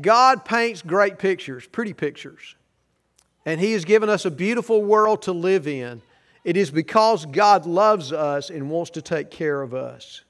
God 0.01 0.45
paints 0.45 0.83
great 0.83 1.19
pictures, 1.19 1.67
pretty 1.67 1.95
pictures. 1.95 2.55
And 3.45 3.61
He 3.61 3.73
has 3.73 3.85
given 3.85 4.09
us 4.09 4.25
a 4.27 4.31
beautiful 4.31 4.83
world 4.83 5.23
to 5.23 5.33
live 5.33 5.67
in. 5.67 6.03
It 6.47 6.57
is 6.57 6.71
because 6.71 7.27
God 7.27 7.67
loves 7.67 8.13
us 8.13 8.51
and 8.51 8.71
wants 8.71 8.91
to 8.91 9.03
take 9.03 9.33
care 9.33 9.61
of 9.61 9.75
us. 9.75 10.23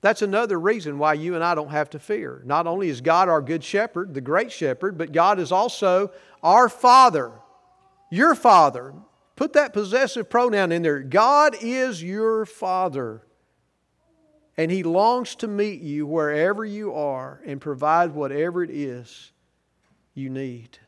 That's 0.00 0.22
another 0.22 0.58
reason 0.58 0.96
why 0.96 1.12
you 1.12 1.34
and 1.34 1.44
I 1.44 1.54
don't 1.54 1.68
have 1.68 1.90
to 1.90 1.98
fear. 1.98 2.40
Not 2.46 2.66
only 2.66 2.88
is 2.88 3.02
God 3.02 3.28
our 3.28 3.42
good 3.42 3.62
shepherd, 3.62 4.14
the 4.14 4.22
great 4.22 4.50
shepherd, 4.50 4.96
but 4.96 5.12
God 5.12 5.38
is 5.38 5.52
also 5.52 6.10
our 6.42 6.70
Father, 6.70 7.32
your 8.10 8.34
Father. 8.34 8.94
Put 9.36 9.52
that 9.52 9.74
possessive 9.74 10.30
pronoun 10.30 10.72
in 10.72 10.80
there. 10.80 11.00
God 11.00 11.54
is 11.60 12.02
your 12.02 12.46
Father. 12.46 13.20
And 14.56 14.70
He 14.70 14.82
longs 14.82 15.34
to 15.34 15.46
meet 15.46 15.82
you 15.82 16.06
wherever 16.06 16.64
you 16.64 16.94
are 16.94 17.42
and 17.44 17.60
provide 17.60 18.12
whatever 18.12 18.64
it 18.64 18.70
is 18.70 19.32
you 20.14 20.30
need. 20.30 20.78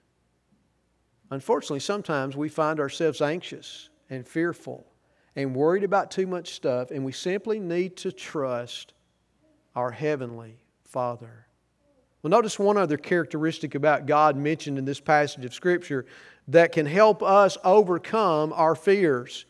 Unfortunately, 1.33 1.81
sometimes 1.81 2.37
we 2.37 2.51
find 2.51 2.79
ourselves 2.79 3.23
anxious 3.23 3.89
and 4.11 4.29
fearful 4.29 4.87
and 5.35 5.57
worried 5.57 5.83
about 5.83 6.11
too 6.11 6.27
much 6.27 6.53
stuff, 6.53 6.91
and 6.91 7.07
we 7.07 7.13
simply 7.13 7.59
need 7.59 7.97
to 7.97 8.13
trust 8.13 8.93
our 9.75 9.91
Heavenly 9.91 10.59
Father. 10.85 11.47
Well, 12.23 12.33
notice 12.33 12.59
one 12.59 12.77
other 12.77 12.99
characteristic 12.99 13.75
about 13.75 14.05
God 14.05 14.37
mentioned 14.37 14.77
in 14.77 14.85
this 14.85 15.01
passage 15.01 15.47
of 15.47 15.55
Scripture 15.55 16.05
that 16.49 16.71
can 16.71 16.85
help 16.85 17.23
us 17.23 17.57
overcome 17.65 18.53
our 18.53 18.75
fears. 18.75 19.47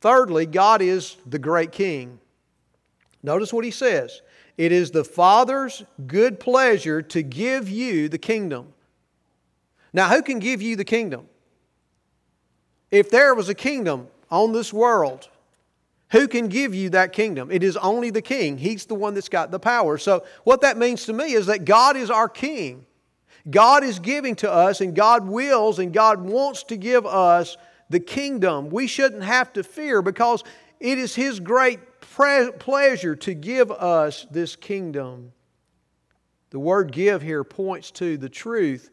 Thirdly, 0.00 0.46
God 0.46 0.80
is 0.80 1.18
the 1.26 1.38
great 1.38 1.70
king. 1.70 2.18
Notice 3.22 3.52
what 3.52 3.66
he 3.66 3.70
says 3.70 4.22
it 4.56 4.72
is 4.72 4.90
the 4.90 5.04
Father's 5.04 5.84
good 6.06 6.40
pleasure 6.40 7.02
to 7.02 7.22
give 7.22 7.68
you 7.68 8.08
the 8.08 8.16
kingdom. 8.16 8.72
Now, 9.92 10.08
who 10.08 10.22
can 10.22 10.38
give 10.38 10.62
you 10.62 10.76
the 10.76 10.84
kingdom? 10.84 11.26
If 12.90 13.10
there 13.10 13.34
was 13.34 13.48
a 13.48 13.54
kingdom 13.54 14.08
on 14.30 14.52
this 14.52 14.72
world, 14.72 15.28
who 16.10 16.26
can 16.26 16.48
give 16.48 16.74
you 16.74 16.90
that 16.90 17.12
kingdom? 17.12 17.50
It 17.50 17.62
is 17.62 17.76
only 17.76 18.10
the 18.10 18.22
king. 18.22 18.58
He's 18.58 18.86
the 18.86 18.94
one 18.94 19.14
that's 19.14 19.28
got 19.28 19.50
the 19.50 19.60
power. 19.60 19.96
So, 19.96 20.24
what 20.44 20.60
that 20.62 20.76
means 20.76 21.06
to 21.06 21.12
me 21.12 21.32
is 21.34 21.46
that 21.46 21.64
God 21.64 21.96
is 21.96 22.10
our 22.10 22.28
king. 22.28 22.86
God 23.48 23.84
is 23.84 23.98
giving 23.98 24.34
to 24.36 24.50
us, 24.50 24.80
and 24.80 24.94
God 24.94 25.26
wills 25.26 25.78
and 25.78 25.92
God 25.92 26.20
wants 26.20 26.64
to 26.64 26.76
give 26.76 27.06
us 27.06 27.56
the 27.88 28.00
kingdom. 28.00 28.70
We 28.70 28.86
shouldn't 28.86 29.22
have 29.22 29.52
to 29.54 29.62
fear 29.62 30.02
because 30.02 30.44
it 30.78 30.98
is 30.98 31.14
His 31.14 31.40
great 31.40 31.80
pleasure 32.00 33.16
to 33.16 33.34
give 33.34 33.70
us 33.70 34.26
this 34.30 34.56
kingdom. 34.56 35.32
The 36.50 36.58
word 36.58 36.92
give 36.92 37.22
here 37.22 37.44
points 37.44 37.90
to 37.92 38.16
the 38.16 38.28
truth 38.28 38.90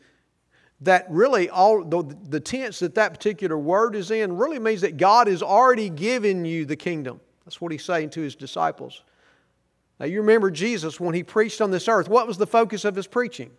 that 0.81 1.05
really 1.09 1.49
all 1.49 1.83
the, 1.83 2.03
the 2.29 2.39
tense 2.39 2.79
that 2.79 2.95
that 2.95 3.13
particular 3.13 3.57
word 3.57 3.95
is 3.95 4.11
in 4.11 4.37
really 4.37 4.59
means 4.59 4.81
that 4.81 4.97
God 4.97 5.27
has 5.27 5.41
already 5.41 5.89
given 5.89 6.45
you 6.45 6.65
the 6.65 6.75
kingdom. 6.75 7.19
That's 7.45 7.59
what 7.59 7.71
he's 7.71 7.83
saying 7.83 8.11
to 8.11 8.21
his 8.21 8.35
disciples. 8.35 9.03
Now 9.99 10.05
you 10.05 10.21
remember 10.21 10.51
Jesus 10.51 10.99
when 10.99 11.15
he 11.15 11.23
preached 11.23 11.61
on 11.61 11.71
this 11.71 11.87
earth, 11.87 12.07
what 12.07 12.27
was 12.27 12.37
the 12.37 12.45
focus 12.45 12.85
of 12.85 12.95
his 12.95 13.07
preaching? 13.07 13.51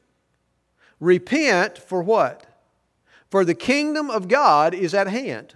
Repent 1.01 1.79
for 1.79 2.03
what? 2.03 2.47
For 3.31 3.45
the 3.45 3.55
kingdom 3.55 4.11
of 4.11 4.29
God 4.29 4.75
is 4.75 4.95
at 4.95 5.09
hand. 5.09 5.55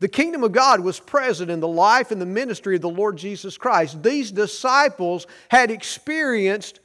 The 0.00 0.08
kingdom 0.08 0.42
of 0.42 0.52
God 0.52 0.80
was 0.80 0.98
present 0.98 1.50
in 1.50 1.60
the 1.60 1.68
life 1.68 2.10
and 2.10 2.20
the 2.20 2.26
ministry 2.26 2.74
of 2.74 2.82
the 2.82 2.88
Lord 2.88 3.16
Jesus 3.16 3.56
Christ. 3.56 4.02
These 4.02 4.32
disciples 4.32 5.26
had 5.48 5.70
experienced 5.70 6.80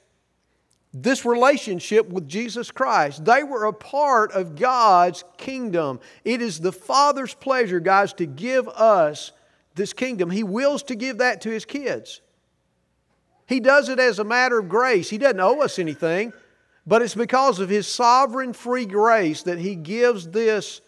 this 1.03 1.25
relationship 1.25 2.09
with 2.09 2.27
Jesus 2.27 2.71
Christ. 2.71 3.23
They 3.25 3.43
were 3.43 3.65
a 3.65 3.73
part 3.73 4.31
of 4.31 4.55
God's 4.55 5.23
kingdom. 5.37 5.99
It 6.23 6.41
is 6.41 6.59
the 6.59 6.71
Father's 6.71 7.33
pleasure, 7.33 7.79
guys, 7.79 8.13
to 8.13 8.25
give 8.25 8.67
us 8.69 9.31
this 9.75 9.93
kingdom. 9.93 10.29
He 10.29 10.43
wills 10.43 10.83
to 10.83 10.95
give 10.95 11.19
that 11.19 11.41
to 11.41 11.49
His 11.49 11.65
kids. 11.65 12.21
He 13.47 13.59
does 13.59 13.89
it 13.89 13.99
as 13.99 14.19
a 14.19 14.23
matter 14.23 14.59
of 14.59 14.69
grace. 14.69 15.09
He 15.09 15.17
doesn't 15.17 15.39
owe 15.39 15.61
us 15.61 15.79
anything, 15.79 16.33
but 16.85 17.01
it's 17.01 17.15
because 17.15 17.59
of 17.59 17.69
His 17.69 17.87
sovereign 17.87 18.53
free 18.53 18.85
grace 18.85 19.43
that 19.43 19.59
He 19.59 19.75
gives 19.75 20.29
this 20.29 20.81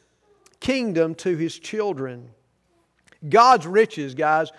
kingdom 0.60 1.16
to 1.16 1.38
His 1.38 1.58
children. 1.58 2.32
God's 3.28 3.68
riches, 3.68 4.16
guys, 4.16 4.52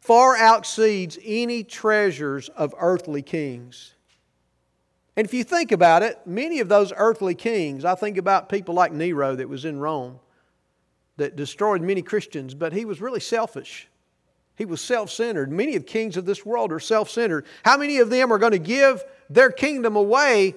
far 0.00 0.36
exceeds 0.36 1.18
any 1.24 1.62
treasures 1.64 2.48
of 2.50 2.74
earthly 2.78 3.22
kings. 3.22 3.94
And 5.20 5.26
if 5.26 5.34
you 5.34 5.44
think 5.44 5.70
about 5.70 6.02
it, 6.02 6.18
many 6.24 6.60
of 6.60 6.70
those 6.70 6.94
earthly 6.96 7.34
kings, 7.34 7.84
I 7.84 7.94
think 7.94 8.16
about 8.16 8.48
people 8.48 8.74
like 8.74 8.90
Nero 8.90 9.36
that 9.36 9.50
was 9.50 9.66
in 9.66 9.78
Rome, 9.78 10.18
that 11.18 11.36
destroyed 11.36 11.82
many 11.82 12.00
Christians, 12.00 12.54
but 12.54 12.72
he 12.72 12.86
was 12.86 13.02
really 13.02 13.20
selfish. 13.20 13.86
He 14.56 14.64
was 14.64 14.80
self 14.80 15.10
centered. 15.10 15.52
Many 15.52 15.76
of 15.76 15.82
the 15.82 15.88
kings 15.90 16.16
of 16.16 16.24
this 16.24 16.46
world 16.46 16.72
are 16.72 16.80
self 16.80 17.10
centered. 17.10 17.44
How 17.66 17.76
many 17.76 17.98
of 17.98 18.08
them 18.08 18.32
are 18.32 18.38
going 18.38 18.52
to 18.52 18.58
give 18.58 19.04
their 19.28 19.50
kingdom 19.50 19.94
away 19.94 20.54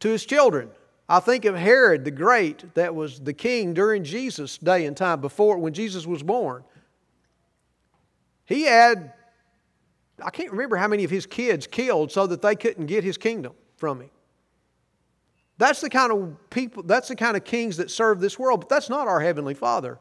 to 0.00 0.08
his 0.08 0.24
children? 0.24 0.70
I 1.06 1.20
think 1.20 1.44
of 1.44 1.54
Herod 1.54 2.06
the 2.06 2.10
Great, 2.10 2.74
that 2.74 2.94
was 2.94 3.20
the 3.20 3.34
king 3.34 3.74
during 3.74 4.02
Jesus' 4.02 4.56
day 4.56 4.86
and 4.86 4.96
time, 4.96 5.20
before 5.20 5.58
when 5.58 5.74
Jesus 5.74 6.06
was 6.06 6.22
born. 6.22 6.64
He 8.46 8.62
had 8.62 9.12
I 10.22 10.30
can't 10.30 10.50
remember 10.50 10.76
how 10.76 10.88
many 10.88 11.04
of 11.04 11.10
his 11.10 11.26
kids 11.26 11.66
killed 11.66 12.10
so 12.10 12.26
that 12.26 12.42
they 12.42 12.56
couldn't 12.56 12.86
get 12.86 13.04
his 13.04 13.16
kingdom 13.16 13.52
from 13.76 14.00
him. 14.00 14.10
That's 15.58 15.80
the 15.80 15.90
kind 15.90 16.12
of 16.12 16.50
people, 16.50 16.84
that's 16.84 17.08
the 17.08 17.16
kind 17.16 17.36
of 17.36 17.44
kings 17.44 17.76
that 17.78 17.90
serve 17.90 18.20
this 18.20 18.38
world, 18.38 18.60
but 18.60 18.68
that's 18.68 18.88
not 18.88 19.08
our 19.08 19.20
Heavenly 19.20 19.54
Father. 19.54 19.98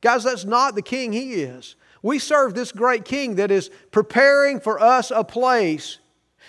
Guys, 0.00 0.24
that's 0.24 0.44
not 0.44 0.74
the 0.74 0.82
king 0.82 1.12
he 1.12 1.34
is. 1.34 1.76
We 2.02 2.18
serve 2.18 2.54
this 2.54 2.72
great 2.72 3.04
king 3.04 3.36
that 3.36 3.50
is 3.50 3.70
preparing 3.90 4.60
for 4.60 4.80
us 4.80 5.10
a 5.10 5.24
place, 5.24 5.98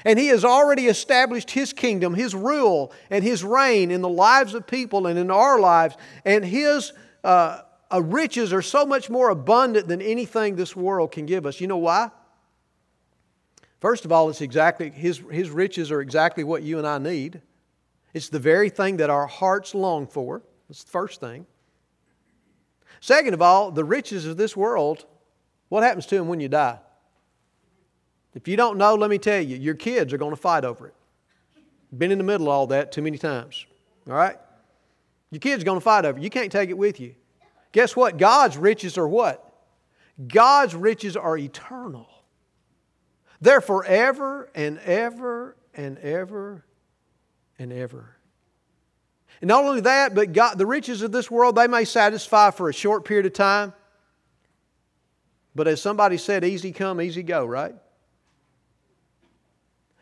and 0.06 0.20
he 0.20 0.28
has 0.28 0.46
already 0.46 0.88
established 0.88 1.52
his 1.52 1.74
kingdom, 1.74 2.14
his 2.14 2.36
rule, 2.36 2.92
and 3.10 3.24
his 3.24 3.44
reign 3.44 3.92
in 3.92 4.02
the 4.02 4.10
lives 4.10 4.54
of 4.54 4.68
people 4.68 5.08
and 5.08 5.18
in 5.18 5.32
our 5.32 5.60
lives, 5.60 5.96
and 6.26 6.46
his 6.46 6.94
uh, 7.24 7.62
uh, 7.92 8.02
riches 8.02 8.54
are 8.54 8.62
so 8.62 8.86
much 8.86 9.10
more 9.10 9.30
abundant 9.30 9.88
than 9.88 10.02
anything 10.02 10.56
this 10.56 10.76
world 10.76 11.12
can 11.12 11.26
give 11.26 11.46
us. 11.46 11.60
You 11.60 11.68
know 11.68 11.78
why? 11.78 12.12
First 13.80 14.06
of 14.06 14.12
all, 14.12 14.30
it's 14.30 14.42
exactly 14.42 14.90
his, 14.90 15.22
his 15.32 15.50
riches 15.50 15.92
are 15.92 16.02
exactly 16.02 16.44
what 16.44 16.64
you 16.64 16.78
and 16.78 16.88
I 16.88 16.98
need. 16.98 17.42
It's 18.14 18.30
the 18.30 18.40
very 18.40 18.70
thing 18.70 18.98
that 18.98 19.10
our 19.10 19.28
hearts 19.28 19.74
long 19.74 20.08
for. 20.08 20.42
That's 20.68 20.84
the 20.84 20.92
first 20.92 21.20
thing. 21.20 21.46
Second 23.00 23.34
of 23.34 23.42
all, 23.42 23.72
the 23.72 23.86
riches 23.86 24.26
of 24.26 24.36
this 24.36 24.58
world, 24.58 25.06
what 25.70 25.84
happens 25.84 26.06
to 26.08 26.16
them 26.16 26.28
when 26.28 26.40
you 26.40 26.50
die? 26.50 26.80
If 28.36 28.48
you 28.48 28.58
don't 28.58 28.78
know, 28.78 28.96
let 28.96 29.10
me 29.10 29.18
tell 29.18 29.42
you, 29.42 29.56
your 29.56 29.76
kids 29.76 30.14
are 30.14 30.18
going 30.18 30.36
to 30.36 30.42
fight 30.42 30.66
over 30.66 30.88
it. 30.88 30.94
Been 31.98 32.12
in 32.12 32.18
the 32.18 32.24
middle 32.24 32.48
of 32.48 32.54
all 32.54 32.68
that 32.68 32.92
too 32.92 33.02
many 33.02 33.18
times. 33.18 33.66
All 34.08 34.16
right? 34.16 34.38
Your 35.32 35.40
kids 35.40 35.64
are 35.64 35.66
going 35.66 35.80
to 35.80 35.84
fight 35.84 36.06
over 36.06 36.20
it. 36.20 36.24
You 36.24 36.30
can't 36.30 36.52
take 36.52 36.70
it 36.70 36.78
with 36.78 37.00
you. 37.00 37.16
Guess 37.72 37.96
what? 37.96 38.18
God's 38.18 38.58
riches 38.58 38.98
are 38.98 39.08
what? 39.08 39.46
God's 40.28 40.76
riches 40.76 41.16
are 41.16 41.38
eternal. 41.38 42.08
They're 43.42 43.62
forever 43.62 44.50
and 44.54 44.80
ever 44.80 45.56
and 45.74 45.98
ever 46.00 46.66
and 47.58 47.72
ever. 47.72 48.16
And 49.42 49.48
not 49.48 49.64
only 49.64 49.82
that, 49.82 50.14
but 50.14 50.34
God, 50.34 50.58
the 50.58 50.66
riches 50.66 51.02
of 51.02 51.12
this 51.12 51.32
world, 51.32 51.56
they 51.56 51.68
may 51.68 51.86
satisfy 51.86 52.52
for 52.52 52.70
a 52.70 52.74
short 52.74 53.06
period 53.06 53.26
of 53.26 53.34
time. 53.34 53.74
But 55.56 55.68
as 55.68 55.82
somebody 55.82 56.18
said, 56.18 56.44
easy 56.44 56.72
come, 56.72 57.02
easy 57.02 57.24
go, 57.24 57.46
right? 57.46 57.76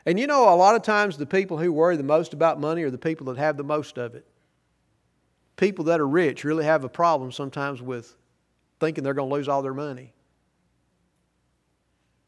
And 0.05 0.19
you 0.19 0.25
know, 0.25 0.53
a 0.53 0.55
lot 0.55 0.75
of 0.75 0.81
times 0.81 1.17
the 1.17 1.25
people 1.25 1.57
who 1.57 1.71
worry 1.71 1.97
the 1.97 2.03
most 2.03 2.33
about 2.33 2.59
money 2.59 2.83
are 2.83 2.89
the 2.89 2.97
people 2.97 3.27
that 3.27 3.37
have 3.37 3.57
the 3.57 3.63
most 3.63 3.97
of 3.97 4.15
it. 4.15 4.25
People 5.57 5.85
that 5.85 5.99
are 5.99 6.07
rich 6.07 6.43
really 6.43 6.63
have 6.63 6.83
a 6.83 6.89
problem 6.89 7.31
sometimes 7.31 7.81
with 7.81 8.15
thinking 8.79 9.03
they're 9.03 9.13
going 9.13 9.29
to 9.29 9.35
lose 9.35 9.47
all 9.47 9.61
their 9.61 9.73
money. 9.73 10.13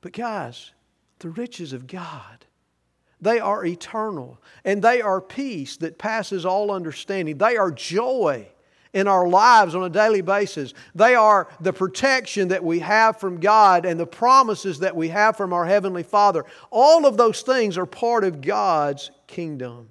But 0.02 0.14
guys, 0.14 0.72
the 1.20 1.30
riches 1.30 1.74
of 1.74 1.88
God. 1.88 2.46
They 3.22 3.40
are 3.40 3.66
eternal 3.66 4.42
and 4.64 4.82
they 4.82 5.02
are 5.02 5.22
peace 5.22 5.78
that 5.78 5.98
passes 5.98 6.46
all 6.46 6.72
understanding. 6.72 7.38
They 7.38 7.58
are 7.58 7.72
joy 7.72 8.48
in 8.94 9.08
our 9.08 9.28
lives 9.28 9.76
on 9.76 9.84
a 9.84 9.90
daily 9.90 10.22
basis. 10.22 10.74
They 10.96 11.16
are 11.16 11.48
the 11.60 11.74
protection 11.74 12.48
that 12.48 12.64
we 12.64 12.80
have 12.80 13.20
from 13.20 13.40
God 13.40 13.86
and 13.86 14.00
the 14.00 14.08
promises 14.08 14.80
that 14.80 14.96
we 14.96 15.10
have 15.10 15.38
from 15.38 15.54
our 15.54 15.66
Heavenly 15.66 16.04
Father. 16.04 16.46
All 16.72 17.06
of 17.06 17.18
those 17.18 17.42
things 17.42 17.78
are 17.78 17.86
part 17.86 18.24
of 18.24 18.42
God's 18.42 19.12
kingdom. 19.28 19.90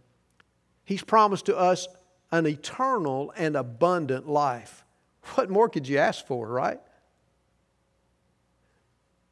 He's 0.85 1.03
promised 1.03 1.47
to 1.47 1.57
us 1.57 1.87
an 2.33 2.47
eternal 2.47 3.33
and 3.37 3.57
abundant 3.57 4.29
life. 4.29 4.85
What 5.35 5.51
more 5.51 5.69
could 5.69 5.87
you 5.87 5.99
ask 5.99 6.27
for, 6.27 6.49
right? 6.49 6.81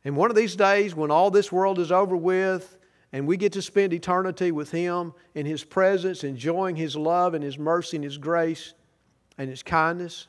And 0.07 0.17
one 0.17 0.31
of 0.31 0.37
these 0.37 0.55
days, 0.55 0.95
when 0.95 1.11
all 1.11 1.33
this 1.33 1.51
world 1.51 1.81
is 1.81 1.91
over 1.91 2.17
with 2.17 2.79
and 3.13 3.27
we 3.27 3.37
get 3.37 3.55
to 3.55 3.61
spend 3.61 3.93
eternity 3.93 4.53
with 4.53 4.71
Him 4.71 5.13
in 5.35 5.47
His 5.47 5.65
presence, 5.65 6.23
enjoying 6.23 6.77
His 6.77 6.95
love 6.95 7.35
and 7.35 7.43
His 7.43 7.59
mercy 7.59 7.97
and 7.97 8.05
His 8.05 8.17
grace 8.17 8.73
and 9.37 9.51
His 9.51 9.65
kindness, 9.65 10.29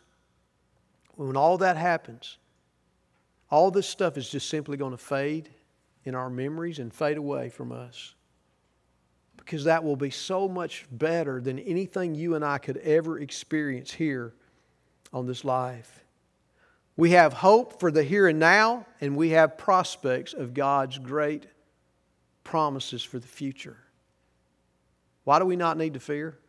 when 1.15 1.37
all 1.37 1.59
that 1.59 1.77
happens, 1.77 2.39
all 3.51 3.69
this 3.69 3.87
stuff 3.87 4.17
is 4.17 4.27
just 4.27 4.49
simply 4.49 4.77
going 4.77 4.93
to 4.93 4.97
fade 4.97 5.47
in 6.05 6.15
our 6.15 6.31
memories 6.31 6.79
and 6.79 6.91
fade 6.91 7.17
away 7.17 7.49
from 7.49 7.71
us. 7.71 8.15
Because 9.37 9.65
that 9.65 9.83
will 9.83 9.95
be 9.95 10.09
so 10.09 10.49
much 10.49 10.87
better 10.91 11.39
than 11.39 11.59
anything 11.59 12.15
you 12.15 12.33
and 12.33 12.43
I 12.43 12.57
could 12.57 12.77
ever 12.77 13.19
experience 13.19 13.91
here 13.93 14.33
on 15.13 15.27
this 15.27 15.45
life. 15.45 16.03
We 16.97 17.11
have 17.11 17.31
hope 17.31 17.79
for 17.79 17.91
the 17.91 18.03
here 18.03 18.27
and 18.27 18.39
now, 18.39 18.87
and 18.99 19.15
we 19.15 19.29
have 19.29 19.57
prospects 19.57 20.33
of 20.33 20.55
God's 20.55 20.97
great 20.97 21.45
promises 22.43 23.03
for 23.03 23.19
the 23.19 23.27
future. 23.27 23.77
Why 25.23 25.37
do 25.37 25.45
we 25.45 25.55
not 25.55 25.77
need 25.77 25.93
to 25.93 25.99
fear? 25.99 26.39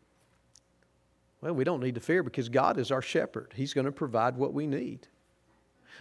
Well, 1.42 1.52
we 1.52 1.64
don't 1.64 1.82
need 1.82 1.96
to 1.96 2.00
fear 2.00 2.22
because 2.22 2.48
God 2.48 2.78
is 2.78 2.90
our 2.90 3.02
shepherd. 3.02 3.52
He's 3.54 3.74
going 3.74 3.84
to 3.84 3.92
provide 3.92 4.36
what 4.36 4.54
we 4.54 4.66
need. 4.66 5.06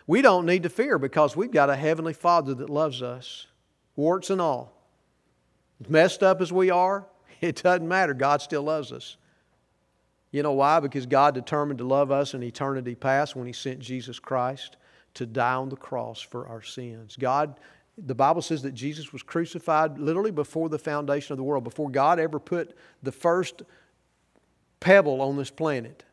We 0.08 0.22
don't 0.22 0.46
need 0.46 0.64
to 0.64 0.70
fear 0.70 0.98
because 0.98 1.36
we've 1.36 1.52
got 1.52 1.70
a 1.70 1.76
Heavenly 1.76 2.14
Father 2.14 2.54
that 2.56 2.70
loves 2.70 3.02
us, 3.02 3.48
warts 3.98 4.30
and 4.30 4.40
all. 4.40 4.74
Messed 5.90 6.24
up 6.24 6.40
as 6.42 6.54
we 6.54 6.70
are, 6.70 7.06
it 7.42 7.62
doesn't 7.62 7.88
matter. 7.88 8.14
God 8.14 8.42
still 8.42 8.64
loves 8.64 8.94
us. 8.94 9.18
You 10.32 10.44
know 10.44 10.54
why? 10.54 10.80
Because 10.80 11.06
God 11.06 11.34
determined 11.34 11.78
to 11.80 11.86
love 11.86 12.12
us 12.12 12.34
in 12.34 12.44
eternity 12.44 12.96
past 12.96 13.36
when 13.36 13.48
He 13.48 13.54
sent 13.54 13.80
Jesus 13.80 14.20
Christ. 14.20 14.78
to 15.14 15.26
die 15.26 15.56
on 15.56 15.70
the 15.70 15.76
cross 15.76 16.22
for 16.22 16.48
our 16.48 16.62
sins. 16.62 17.16
God, 17.20 17.60
the 17.98 18.14
Bible 18.14 18.44
says 18.44 18.62
that 18.62 18.76
Jesus 18.76 19.12
was 19.12 19.24
crucified 19.24 19.98
literally 19.98 20.30
before 20.30 20.70
the 20.70 20.78
foundation 20.78 21.34
of 21.34 21.38
the 21.38 21.44
world, 21.44 21.64
before 21.64 21.90
God 21.90 22.20
ever 22.20 22.40
put 22.40 22.78
the 23.02 23.12
first 23.12 23.64
pebble 24.80 25.22
on 25.22 25.36
this 25.36 25.50
planet. 25.50 26.04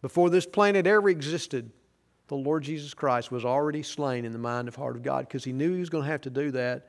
Before 0.00 0.30
this 0.30 0.46
planet 0.46 0.86
ever 0.86 1.08
existed, 1.08 1.72
the 2.28 2.36
Lord 2.36 2.62
Jesus 2.62 2.94
Christ 2.94 3.32
was 3.32 3.44
already 3.44 3.82
slain 3.82 4.24
in 4.24 4.32
the 4.32 4.38
mind 4.38 4.68
and 4.68 4.76
heart 4.76 4.96
of 4.96 5.02
God 5.02 5.26
because 5.26 5.44
he 5.44 5.52
knew 5.52 5.72
he 5.72 5.80
was 5.80 5.90
going 5.90 6.04
to 6.04 6.10
have 6.10 6.22
to 6.22 6.30
do 6.30 6.52
that 6.52 6.86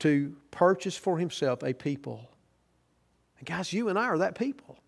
to 0.00 0.36
purchase 0.50 0.96
for 0.96 1.18
himself 1.18 1.62
a 1.62 1.72
people. 1.72 2.28
And 3.42 3.46
guys, 3.48 3.72
you 3.72 3.88
and 3.88 3.98
I 3.98 4.04
are 4.04 4.18
that 4.18 4.36
people. 4.36 4.78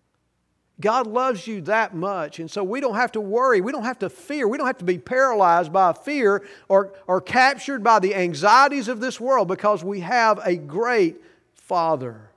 God 0.79 1.07
loves 1.07 1.45
you 1.45 1.59
that 1.63 1.93
much. 1.93 2.39
And 2.39 2.49
so 2.49 2.63
we 2.63 2.79
don't 2.79 2.95
have 2.95 3.11
to 3.13 3.21
worry. 3.21 3.59
We 3.59 3.73
don't 3.73 3.83
have 3.83 3.99
to 3.99 4.09
fear. 4.09 4.47
We 4.47 4.57
don't 4.57 4.67
have 4.67 4.77
to 4.77 4.85
be 4.85 4.97
paralyzed 4.97 5.73
by 5.73 5.91
fear 5.91 6.45
or, 6.69 6.93
or 7.05 7.19
captured 7.19 7.83
by 7.83 7.99
the 7.99 8.15
anxieties 8.15 8.87
of 8.87 9.01
this 9.01 9.19
world 9.19 9.49
because 9.49 9.83
we 9.83 9.99
have 9.99 10.39
a 10.45 10.55
great 10.55 11.21
Father. 11.53 12.29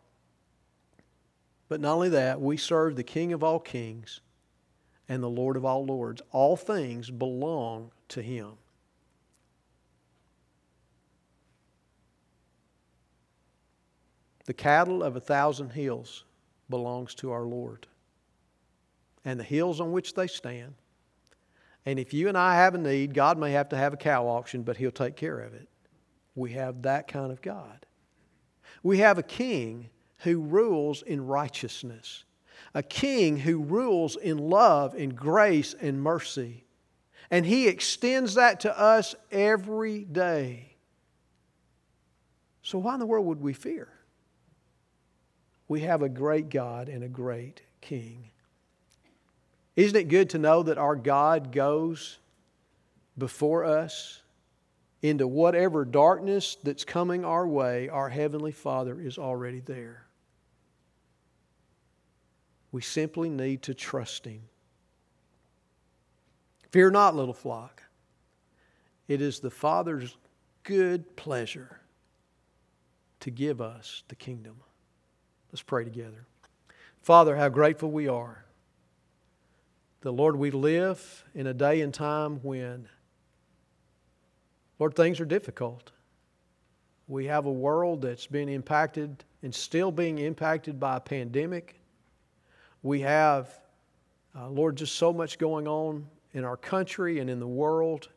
But 1.69 1.81
not 1.81 1.95
only 1.95 2.09
that, 2.09 2.41
we 2.41 2.57
serve 2.57 2.97
the 2.97 3.05
King 3.05 3.33
of 3.33 3.45
all 3.45 3.61
kings 3.61 4.21
and 5.09 5.23
the 5.23 5.31
Lord 5.31 5.57
of 5.57 5.65
all 5.65 5.85
lords. 5.85 6.21
All 6.33 6.57
things 6.57 7.11
belong 7.11 7.93
to 8.09 8.23
Him. 8.23 8.55
The 14.49 14.55
cattle 14.55 15.03
of 15.03 15.15
a 15.15 15.21
thousand 15.21 15.73
hills 15.73 16.25
belongs 16.71 17.15
to 17.17 17.33
our 17.33 17.45
Lord 17.45 17.87
and 19.23 19.39
the 19.39 19.45
hills 19.45 19.79
on 19.79 19.93
which 19.93 20.15
they 20.15 20.27
stand. 20.27 20.73
And 21.85 21.99
if 21.99 22.15
you 22.15 22.29
and 22.29 22.39
I 22.39 22.55
have 22.55 22.75
a 22.75 22.79
need, 22.79 23.13
God 23.13 23.37
may 23.37 23.53
have 23.53 23.69
to 23.69 23.77
have 23.77 23.93
a 23.93 23.99
cow 23.99 24.27
auction, 24.27 24.63
but 24.63 24.79
He'll 24.79 24.91
take 24.91 25.17
care 25.17 25.39
of 25.39 25.53
it. 25.53 25.69
We 26.35 26.53
have 26.53 26.81
that 26.81 27.09
kind 27.09 27.31
of 27.31 27.43
God. 27.43 27.85
We 28.83 29.01
have 29.01 29.19
a 29.19 29.23
king 29.23 29.91
who 30.21 30.41
rules 30.41 31.03
in 31.03 31.27
righteousness, 31.27 32.25
a 32.73 32.83
king 32.83 33.37
who 33.37 33.59
rules 33.59 34.17
in 34.17 34.39
love 34.39 34.95
and 34.95 35.15
grace 35.15 35.75
and 35.79 36.03
mercy. 36.03 36.65
And 37.31 37.45
He 37.45 37.69
extends 37.69 38.33
that 38.37 38.61
to 38.61 38.81
us 38.81 39.15
every 39.31 40.05
day. 40.05 40.73
So, 42.63 42.79
why 42.79 42.95
in 42.95 43.01
the 43.01 43.05
world 43.05 43.27
would 43.27 43.43
we 43.43 43.53
fear? 43.53 43.93
We 45.69 45.81
have 45.83 46.03
a 46.03 46.09
great 46.09 46.49
God 46.49 46.89
and 46.89 47.05
a 47.05 47.09
great 47.09 47.63
King. 47.81 48.31
Isn't 49.77 49.97
it 49.97 50.09
good 50.09 50.31
to 50.31 50.39
know 50.39 50.63
that 50.65 50.79
our 50.79 50.97
God 50.97 51.53
goes 51.53 52.19
before 53.17 53.65
us 53.65 54.23
into 55.03 55.29
whatever 55.29 55.85
darkness 55.85 56.57
that's 56.63 56.85
coming 56.85 57.25
our 57.25 57.47
way? 57.47 57.89
Our 57.89 58.09
Heavenly 58.09 58.51
Father 58.51 59.01
is 59.01 59.19
already 59.19 59.61
there. 59.61 60.07
We 62.73 62.83
simply 62.83 63.29
need 63.29 63.63
to 63.63 63.75
trust 63.75 64.25
Him. 64.25 64.43
Fear 66.71 66.91
not, 66.91 67.15
little 67.15 67.35
flock. 67.35 67.83
It 69.07 69.23
is 69.23 69.41
the 69.41 69.51
Father's 69.51 70.17
good 70.65 71.17
pleasure 71.17 71.81
to 73.21 73.31
give 73.31 73.61
us 73.61 74.03
the 74.09 74.17
kingdom. 74.17 74.57
Let's 75.53 75.63
pray 75.63 75.85
together. 75.85 76.27
Father, 77.03 77.37
how 77.37 77.49
grateful 77.49 77.91
we 77.91 78.09
are 78.09 78.45
the 80.01 80.13
Lord, 80.13 80.37
we 80.37 80.51
live 80.51 81.25
in 81.35 81.49
a 81.49 81.55
day 81.55 81.81
and 81.81 81.93
time 81.93 82.39
when, 82.43 82.89
Lord, 84.79 84.95
things 84.95 85.19
are 85.19 85.25
difficult. 85.25 85.91
We 87.09 87.27
have 87.27 87.47
a 87.47 87.53
world 87.53 88.03
that's 88.03 88.27
been 88.27 88.49
impacted 88.49 89.25
and 89.43 89.53
still 89.53 89.91
being 89.91 90.19
impacted 90.19 90.79
by 90.79 90.99
a 90.99 91.01
pandemic. 91.01 91.81
We 92.83 93.01
have, 93.01 93.53
uh, 94.37 94.49
Lord, 94.49 94.77
just 94.77 94.95
so 94.95 95.13
much 95.13 95.37
going 95.37 95.67
on 95.67 96.07
in 96.33 96.45
our 96.45 96.57
country 96.57 97.19
and 97.19 97.29
in 97.29 97.41
the 97.41 97.49
world 97.49 98.09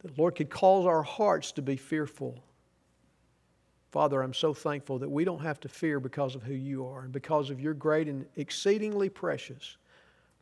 that, 0.00 0.18
Lord, 0.18 0.34
could 0.34 0.50
cause 0.50 0.84
our 0.84 1.02
hearts 1.02 1.52
to 1.52 1.62
be 1.62 1.76
fearful. 1.76 2.44
Father, 3.94 4.22
I'm 4.22 4.34
so 4.34 4.52
thankful 4.52 4.98
that 4.98 5.08
we 5.08 5.24
don't 5.24 5.44
have 5.44 5.60
to 5.60 5.68
fear 5.68 6.00
because 6.00 6.34
of 6.34 6.42
who 6.42 6.52
you 6.52 6.84
are 6.84 7.02
and 7.02 7.12
because 7.12 7.48
of 7.48 7.60
your 7.60 7.74
great 7.74 8.08
and 8.08 8.26
exceedingly 8.34 9.08
precious 9.08 9.76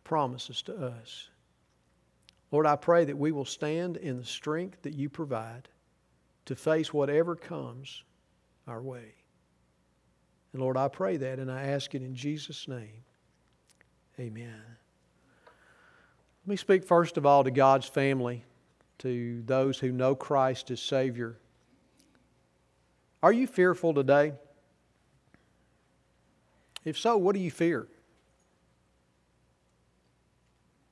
promises 0.05 0.63
to 0.63 0.75
us. 0.75 1.29
Lord, 2.51 2.65
I 2.65 2.77
pray 2.77 3.05
that 3.05 3.19
we 3.19 3.31
will 3.31 3.45
stand 3.45 3.99
in 3.99 4.17
the 4.17 4.25
strength 4.25 4.81
that 4.85 4.95
you 4.95 5.11
provide 5.11 5.69
to 6.47 6.57
face 6.57 6.95
whatever 6.95 7.37
comes 7.37 8.05
our 8.67 8.81
way. 8.81 9.17
And 10.55 10.63
Lord, 10.63 10.79
I 10.79 10.89
pray 10.89 11.19
that 11.19 11.39
and 11.39 11.53
I 11.53 11.65
ask 11.65 11.95
it 11.95 12.01
in 12.01 12.15
Jesus' 12.15 12.67
name. 12.67 13.05
Amen. 14.19 14.63
Let 16.47 16.49
me 16.49 16.57
speak 16.57 16.85
first 16.85 17.19
of 17.19 17.27
all 17.27 17.45
to 17.45 17.51
God's 17.51 17.87
family, 17.87 18.47
to 19.01 19.43
those 19.43 19.79
who 19.79 19.93
know 19.93 20.15
Christ 20.15 20.71
as 20.71 20.81
Savior. 20.81 21.37
Are 23.23 23.33
you 23.33 23.47
fearful 23.47 23.95
today? 23.95 24.33
If 26.85 26.99
so, 26.99 27.17
what 27.17 27.35
do 27.35 27.41
you 27.41 27.51
fear? 27.51 27.87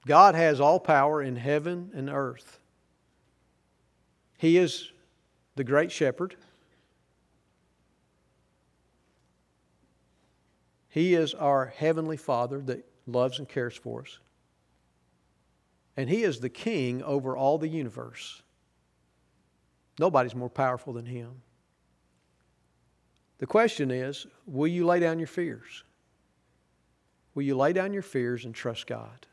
God 0.06 0.34
has 0.34 0.60
all 0.60 0.78
power 0.78 1.20
in 1.20 1.36
heaven 1.36 1.90
and 1.94 2.08
earth. 2.08 2.58
He 4.38 4.56
is 4.56 4.90
the 5.56 5.64
great 5.64 5.92
shepherd. 5.92 6.36
He 10.88 11.14
is 11.14 11.34
our 11.34 11.66
heavenly 11.66 12.16
Father 12.16 12.60
that 12.62 12.88
loves 13.06 13.38
and 13.38 13.48
cares 13.48 13.76
for 13.76 14.02
us. 14.02 14.18
And 15.96 16.08
He 16.08 16.22
is 16.22 16.40
the 16.40 16.48
king 16.48 17.02
over 17.02 17.36
all 17.36 17.58
the 17.58 17.68
universe. 17.68 18.42
Nobody's 19.98 20.34
more 20.34 20.48
powerful 20.48 20.92
than 20.92 21.06
Him. 21.06 21.42
The 23.40 23.46
question 23.46 23.90
is 23.90 24.26
will 24.46 24.68
you 24.68 24.86
lay 24.86 25.00
down 25.00 25.18
your 25.18 25.26
fears? 25.26 25.82
Will 27.34 27.42
you 27.42 27.56
lay 27.56 27.72
down 27.72 27.92
your 27.92 28.02
fears 28.02 28.44
and 28.44 28.54
trust 28.54 28.86
God? 28.86 29.26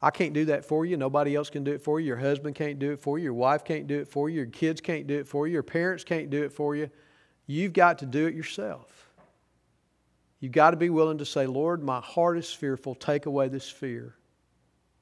I 0.00 0.10
can't 0.10 0.32
do 0.32 0.44
that 0.44 0.64
for 0.64 0.86
you. 0.86 0.96
Nobody 0.96 1.34
else 1.34 1.50
can 1.50 1.64
do 1.64 1.72
it 1.72 1.82
for 1.82 1.98
you. 1.98 2.06
Your 2.06 2.16
husband 2.16 2.54
can't 2.54 2.78
do 2.78 2.92
it 2.92 3.00
for 3.00 3.18
you. 3.18 3.24
Your 3.24 3.34
wife 3.34 3.64
can't 3.64 3.88
do 3.88 3.98
it 3.98 4.06
for 4.06 4.30
you. 4.30 4.36
Your 4.36 4.46
kids 4.46 4.80
can't 4.80 5.08
do 5.08 5.18
it 5.18 5.26
for 5.26 5.48
you. 5.48 5.54
Your 5.54 5.64
parents 5.64 6.04
can't 6.04 6.30
do 6.30 6.44
it 6.44 6.52
for 6.52 6.76
you. 6.76 6.88
You've 7.48 7.72
got 7.72 7.98
to 7.98 8.06
do 8.06 8.26
it 8.26 8.34
yourself. 8.34 9.10
You've 10.38 10.52
got 10.52 10.70
to 10.70 10.76
be 10.76 10.88
willing 10.88 11.18
to 11.18 11.24
say, 11.24 11.46
Lord, 11.46 11.82
my 11.82 12.00
heart 12.00 12.38
is 12.38 12.52
fearful. 12.52 12.94
Take 12.94 13.26
away 13.26 13.48
this 13.48 13.68
fear. 13.68 14.14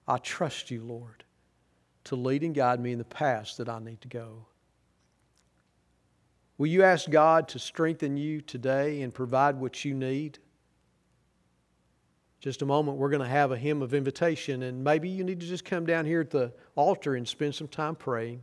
I 0.09 0.17
trust 0.17 0.71
you, 0.71 0.83
Lord, 0.83 1.25
to 2.05 2.17
lead 2.17 2.43
and 2.43 2.55
guide 2.55 2.81
me 2.81 2.93
in 2.93 2.99
the 2.99 3.05
paths 3.05 3.57
that 3.59 3.69
I 3.69 3.81
need 3.81 4.01
to 4.01 4.09
go. 4.09 4.47
Will 6.59 6.69
you 6.69 6.83
ask 6.83 7.11
God 7.11 7.49
to 7.49 7.59
strengthen 7.59 8.17
you 8.17 8.41
today 8.41 9.03
and 9.03 9.13
provide 9.13 9.57
what 9.57 9.85
you 9.85 9.95
need? 9.95 10.39
just 12.47 12.63
a 12.63 12.67
moment, 12.67 12.97
we're 12.97 13.11
going 13.11 13.23
to 13.23 13.29
have 13.29 13.51
a 13.51 13.57
hymn 13.57 13.83
of 13.83 13.93
invitation, 13.93 14.63
and 14.63 14.85
maybe 14.85 15.09
you 15.09 15.25
need 15.25 15.41
to 15.41 15.47
just 15.47 15.65
come 15.65 15.85
down 15.85 16.05
here 16.05 16.21
at 16.21 16.31
the 16.31 16.53
altar 16.77 17.17
and 17.17 17.27
spend 17.27 17.53
some 17.53 17.67
time 17.67 17.97
praying, 17.97 18.41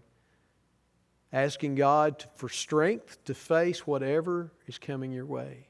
asking 1.31 1.75
God 1.75 2.25
for 2.35 2.49
strength 2.49 3.23
to 3.23 3.33
face 3.33 3.87
whatever 3.87 4.51
is 4.67 4.77
coming 4.77 5.13
your 5.13 5.25
way. 5.25 5.67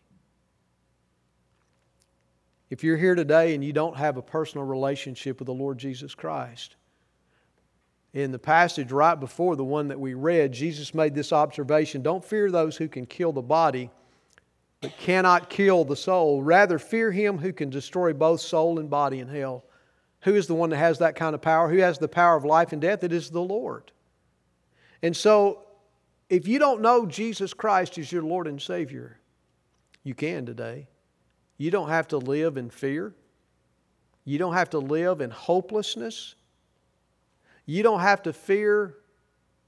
If 2.72 2.84
you're 2.84 2.98
here 2.98 3.14
today 3.14 3.54
and 3.54 3.64
you 3.64 3.72
don't 3.72 3.98
have 3.98 4.18
a 4.18 4.24
personal 4.24 4.66
relationship 4.66 5.38
with 5.38 5.46
the 5.46 5.54
Lord 5.54 5.78
Jesus 5.78 6.16
Christ, 6.16 6.76
in 8.14 8.32
the 8.32 8.40
passage 8.40 8.92
right 8.92 9.20
before 9.20 9.56
the 9.56 9.64
one 9.64 9.88
that 9.88 10.00
we 10.00 10.14
read, 10.14 10.52
Jesus 10.52 10.94
made 10.94 11.16
this 11.16 11.34
observation 11.34 12.02
Don't 12.02 12.24
fear 12.24 12.52
those 12.52 12.78
who 12.78 12.88
can 12.88 13.06
kill 13.06 13.32
the 13.32 13.42
body 13.42 13.90
but 14.84 14.98
cannot 14.98 15.50
kill 15.50 15.86
the 15.86 15.96
soul. 15.96 16.44
Rather, 16.44 16.78
fear 16.78 17.10
him 17.10 17.38
who 17.38 17.54
can 17.54 17.70
destroy 17.70 18.12
both 18.12 18.42
soul 18.42 18.80
and 18.80 18.90
body 18.90 19.20
in 19.20 19.30
hell. 19.30 19.64
Who 20.24 20.36
is 20.36 20.46
the 20.46 20.56
one 20.56 20.70
that 20.72 20.78
has 20.78 21.00
that 21.00 21.16
kind 21.16 21.34
of 21.34 21.42
power? 21.42 21.70
Who 21.70 21.78
has 21.78 21.98
the 21.98 22.10
power 22.10 22.36
of 22.36 22.44
life 22.44 22.74
and 22.74 22.82
death? 22.82 23.04
It 23.04 23.14
is 23.14 23.30
the 23.30 23.42
Lord. 23.42 23.94
And 25.02 25.16
so, 25.16 25.64
if 26.30 26.50
you 26.50 26.60
don't 26.60 26.82
know 26.82 27.06
Jesus 27.06 27.54
Christ 27.54 27.98
as 27.98 28.12
your 28.12 28.24
Lord 28.24 28.46
and 28.46 28.62
Savior, 28.62 29.20
you 30.04 30.14
can 30.14 30.46
today. 30.46 30.88
You 31.58 31.72
don't 31.72 31.90
have 31.90 32.10
to 32.10 32.18
live 32.18 32.58
in 32.58 32.70
fear. 32.70 33.14
You 34.26 34.38
don't 34.38 34.54
have 34.54 34.72
to 34.72 34.80
live 34.80 35.22
in 35.22 35.30
hopelessness. 35.30 36.36
You 37.66 37.84
don't 37.84 38.02
have 38.02 38.24
to 38.24 38.34
fear 38.34 38.96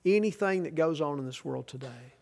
anything 0.03 0.63
that 0.63 0.75
goes 0.75 1.01
on 1.01 1.19
in 1.19 1.25
this 1.25 1.43
world 1.43 1.67
today 1.67 2.15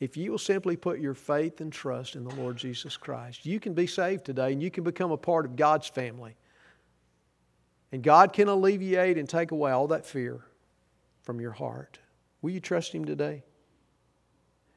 if 0.00 0.16
you 0.16 0.30
will 0.30 0.38
simply 0.38 0.76
put 0.76 1.00
your 1.00 1.14
faith 1.14 1.60
and 1.60 1.72
trust 1.72 2.14
in 2.14 2.24
the 2.24 2.34
Lord 2.36 2.56
Jesus 2.56 2.96
Christ, 2.96 3.44
you 3.44 3.58
can 3.58 3.74
be 3.74 3.86
saved 3.86 4.24
today 4.24 4.52
and 4.52 4.62
you 4.62 4.70
can 4.70 4.84
become 4.84 5.10
a 5.10 5.16
part 5.16 5.44
of 5.44 5.56
God's 5.56 5.88
family. 5.88 6.36
And 7.90 8.02
God 8.02 8.32
can 8.32 8.48
alleviate 8.48 9.18
and 9.18 9.28
take 9.28 9.50
away 9.50 9.72
all 9.72 9.88
that 9.88 10.06
fear 10.06 10.40
from 11.22 11.40
your 11.40 11.52
heart. 11.52 11.98
Will 12.42 12.50
you 12.50 12.60
trust 12.60 12.92
Him 12.92 13.04
today? 13.04 13.42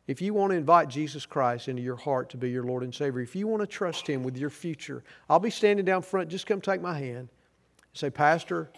If 0.08 0.22
you 0.22 0.34
want 0.34 0.52
to 0.52 0.58
invite 0.58 0.90
Jesus 0.90 1.26
Christ 1.26 1.68
into 1.68 1.84
your 1.84 1.96
heart 1.96 2.30
to 2.32 2.38
be 2.38 2.50
your 2.50 2.64
Lord 2.64 2.84
and 2.84 2.94
Savior, 2.94 3.22
if 3.22 3.36
you 3.36 3.48
want 3.48 3.62
to 3.62 3.68
trust 3.68 4.08
Him 4.08 4.24
with 4.24 4.38
your 4.38 4.50
future, 4.50 5.04
I'll 5.30 5.40
be 5.40 5.52
standing 5.52 5.86
down 5.86 6.02
front. 6.02 6.30
Just 6.30 6.48
come 6.48 6.62
take 6.62 6.82
my 6.82 6.98
hand 6.98 7.18
and 7.18 7.30
say, 7.94 8.10
Pastor, 8.10 8.72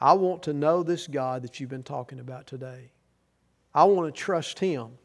I 0.00 0.12
want 0.12 0.42
to 0.44 0.52
know 0.52 0.82
this 0.82 1.06
God 1.06 1.42
that 1.42 1.58
you've 1.58 1.70
been 1.70 1.82
talking 1.82 2.20
about 2.20 2.46
today. 2.46 2.92
I 3.74 3.84
want 3.84 4.14
to 4.14 4.20
trust 4.20 4.58
Him 4.58 4.98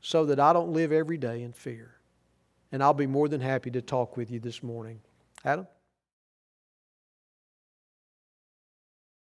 so 0.00 0.24
that 0.26 0.40
I 0.40 0.52
don't 0.52 0.72
live 0.72 0.92
every 0.92 1.18
day 1.18 1.42
in 1.42 1.52
fear. 1.52 1.94
And 2.72 2.82
I'll 2.82 2.94
be 2.94 3.06
more 3.06 3.28
than 3.28 3.40
happy 3.40 3.70
to 3.72 3.82
talk 3.82 4.16
with 4.16 4.30
you 4.30 4.40
this 4.40 4.62
morning. 4.62 5.00
Adam? 5.44 5.66